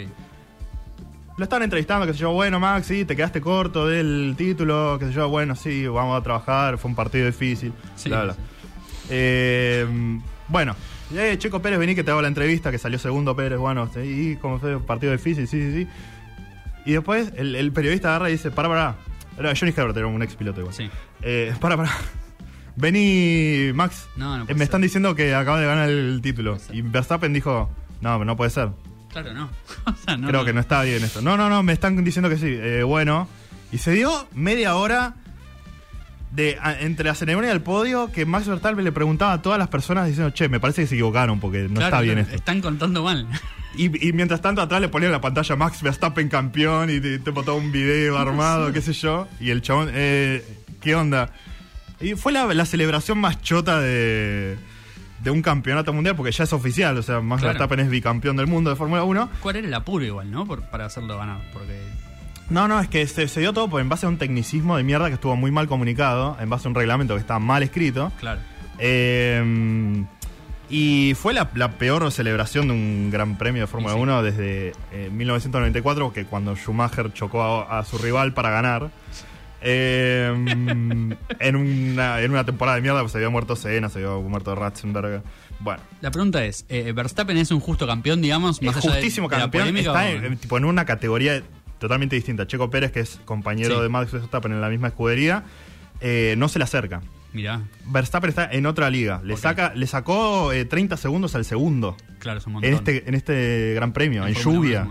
[1.38, 5.06] Lo estaban entrevistando, que sé yo, bueno, Max, sí, te quedaste corto del título, que
[5.08, 8.34] sé yo, bueno, sí, vamos a trabajar, fue un partido difícil, Sí, bla, bla.
[8.34, 8.40] sí.
[9.10, 9.86] Eh,
[10.48, 10.76] bueno,
[11.16, 14.38] eh, Checo Pérez, vení que te hago la entrevista, que salió segundo Pérez, bueno, sí,
[14.42, 15.88] como fue partido difícil, sí, sí, sí.
[16.86, 18.96] Y después el, el periodista agarra y dice, para, para.
[19.38, 20.74] Era Johnny Herbert, era un ex piloto igual.
[20.76, 20.90] Sí.
[21.22, 21.92] Eh, para, para.
[22.76, 24.08] Vení, Max.
[24.16, 24.64] No, no Eh, puede me ser.
[24.64, 26.58] están diciendo que acaba de ganar el título.
[26.72, 27.70] Y Verstappen dijo,
[28.02, 28.70] no, no puede ser.
[29.12, 29.50] Claro, no.
[29.86, 31.22] O sea, no, Creo que no está bien esto.
[31.22, 32.48] No, no, no, me están diciendo que sí.
[32.50, 33.28] Eh, bueno.
[33.72, 35.16] Y se dio media hora
[36.32, 39.68] de a- entre la ceremonia del podio que Max Verstappen le preguntaba a todas las
[39.68, 42.36] personas diciendo, che, me parece que se equivocaron porque no Claro, está bien esto.
[42.36, 43.28] Están contando mal.
[43.76, 47.32] Y, y mientras tanto atrás le ponían la pantalla Max Verstappen campeón y te, te
[47.32, 49.28] todo un video armado, qué sé yo.
[49.40, 50.44] Y el chabón, eh,
[50.82, 51.30] ¿qué onda?
[52.00, 54.58] Y fue la, la celebración más chota de,
[55.24, 56.98] de un campeonato mundial porque ya es oficial.
[56.98, 57.54] O sea, Max Claro.
[57.60, 59.30] Verstappen es bicampeón del mundo de Fórmula 1.
[59.42, 60.46] ¿Cuál era el apuro igual, no?
[60.46, 61.40] Por- para hacerlo ganar.
[61.54, 61.78] Porque.
[62.52, 64.84] No, no, es que se, se dio todo por- en base a un tecnicismo de
[64.84, 68.12] mierda que estuvo muy mal comunicado, en base a un reglamento que está mal escrito.
[68.20, 68.42] Claro.
[68.78, 70.04] Eh,
[70.70, 74.00] y fue la, la peor celebración de un gran premio de Fórmula sí.
[74.00, 78.90] 1 desde eh, 1994, que cuando Schumacher chocó a, a su rival para ganar.
[79.64, 80.32] Eh,
[81.40, 84.56] en, una, en una temporada de mierda, pues se había muerto Senna, se había muerto
[84.56, 85.22] Ratzenberger.
[85.60, 88.62] Bueno, La pregunta es: eh, ¿Verstappen es un justo campeón, digamos?
[88.62, 89.64] Más es allá de- justísimo de la campeón.
[89.66, 91.44] polémica, Está en- tipo, en una categoría
[91.82, 92.48] totalmente distinta.
[92.48, 93.82] Checo Pérez, que es compañero Sí.
[93.82, 95.44] de Max Verstappen en la misma escudería,
[96.00, 97.02] eh, no se le acerca.
[97.34, 99.20] Mirá, Verstappen está en otra liga.
[99.24, 102.70] Le, saca, le sacó eh, 30 segundos al segundo claro, es un montón.
[102.70, 104.88] en este, en este gran premio, en, lluvia.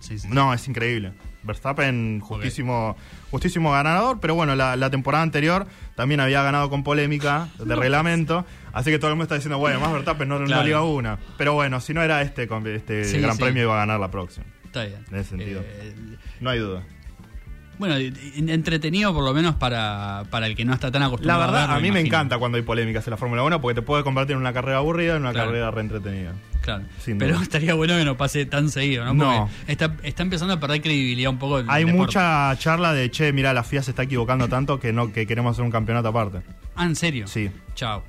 [0.00, 0.28] Sí, sí.
[0.30, 1.12] No, es increíble.
[1.42, 2.96] Verstappen, justísimo,
[3.30, 5.66] justísimo ganador, pero bueno, la, la temporada anterior
[5.96, 9.80] también había ganado con polémica de reglamento, así que todo el mundo está diciendo, bueno,
[9.80, 10.64] más Verstappen no, no Claro.
[10.64, 11.18] liga una.
[11.38, 14.46] Pero bueno, si no era este, este Sí, gran premio iba a ganar la próxima.
[14.70, 15.04] Está bien.
[15.10, 15.60] En ese sentido.
[15.64, 15.94] Eh,
[16.40, 16.82] No hay duda.
[17.78, 21.60] bueno, entretenido por lo menos para, para el que no está tan La acostumbrado verdad,
[21.62, 24.04] verlo, a mí me encanta cuando hay polémicas en la Fórmula 1 porque te puede
[24.04, 25.48] convertir en una carrera aburrida en una Claro.
[25.48, 26.32] carrera reentretenida.
[26.60, 26.84] Claro.
[27.18, 29.14] Pero estaría bueno que no pase tan seguido, ¿no?
[29.14, 29.48] No.
[29.48, 31.58] Porque Está, está empezando a perder credibilidad un poco.
[31.58, 31.98] el Hay deporte.
[31.98, 35.52] mucha charla de, che, mira, la FIA se está equivocando tanto que no que queremos
[35.52, 36.42] hacer un campeonato aparte.
[36.76, 37.26] Ah, ¿en serio?
[37.26, 38.04] Sí, Chao.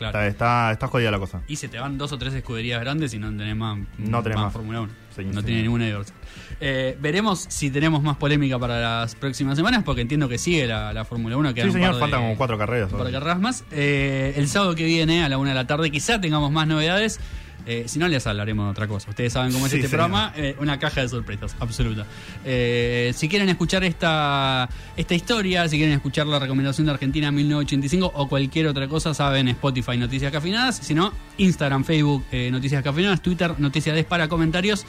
[0.00, 0.18] Claro.
[0.18, 1.42] está, está, está jodida la cosa.
[1.46, 4.38] Y se te van dos o tres escuderías grandes y no tenés más, No tenés
[4.38, 4.50] más.
[4.50, 4.92] Fórmula 1.
[5.14, 5.46] Sí, no sí.
[5.46, 6.16] tiene ninguna diversión.
[6.58, 10.94] Eh, veremos si tenemos más polémica para las próximas semanas, porque entiendo que sigue la,
[10.94, 11.52] la Fórmula 1.
[11.52, 12.90] quedan Sí, señor, faltan como cuatro carreras.
[12.90, 13.20] un par de ahora.
[13.20, 13.64] carreras más.
[13.72, 17.20] Eh, el sábado que viene, a la una de la tarde, quizá tengamos más novedades.
[17.66, 19.10] Eh, si no, les hablaremos de otra cosa.
[19.10, 20.06] Ustedes saben cómo es Sí, este señor.
[20.08, 20.32] programa.
[20.36, 22.06] eh, una caja de sorpresas, absoluta.
[22.44, 28.12] Eh, si quieren escuchar esta, esta historia, si quieren escuchar la recomendación de Argentina 1985
[28.14, 30.76] o cualquier otra cosa, saben Spotify Noticias Cafinadas.
[30.78, 34.84] Si no, Instagram, Facebook Noticias Cafinadas, Twitter Noticias Des para comentarios.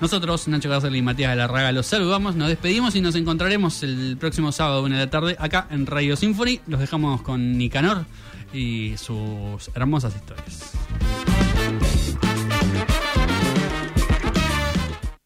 [0.00, 3.84] Nosotros, Nacho García y Matías de la Raga, los saludamos, nos despedimos y nos encontraremos
[3.84, 6.60] el próximo sábado, una de la tarde, acá en Radio Symphony.
[6.66, 8.04] Los dejamos con Nicanor
[8.52, 10.72] y sus hermosas historias.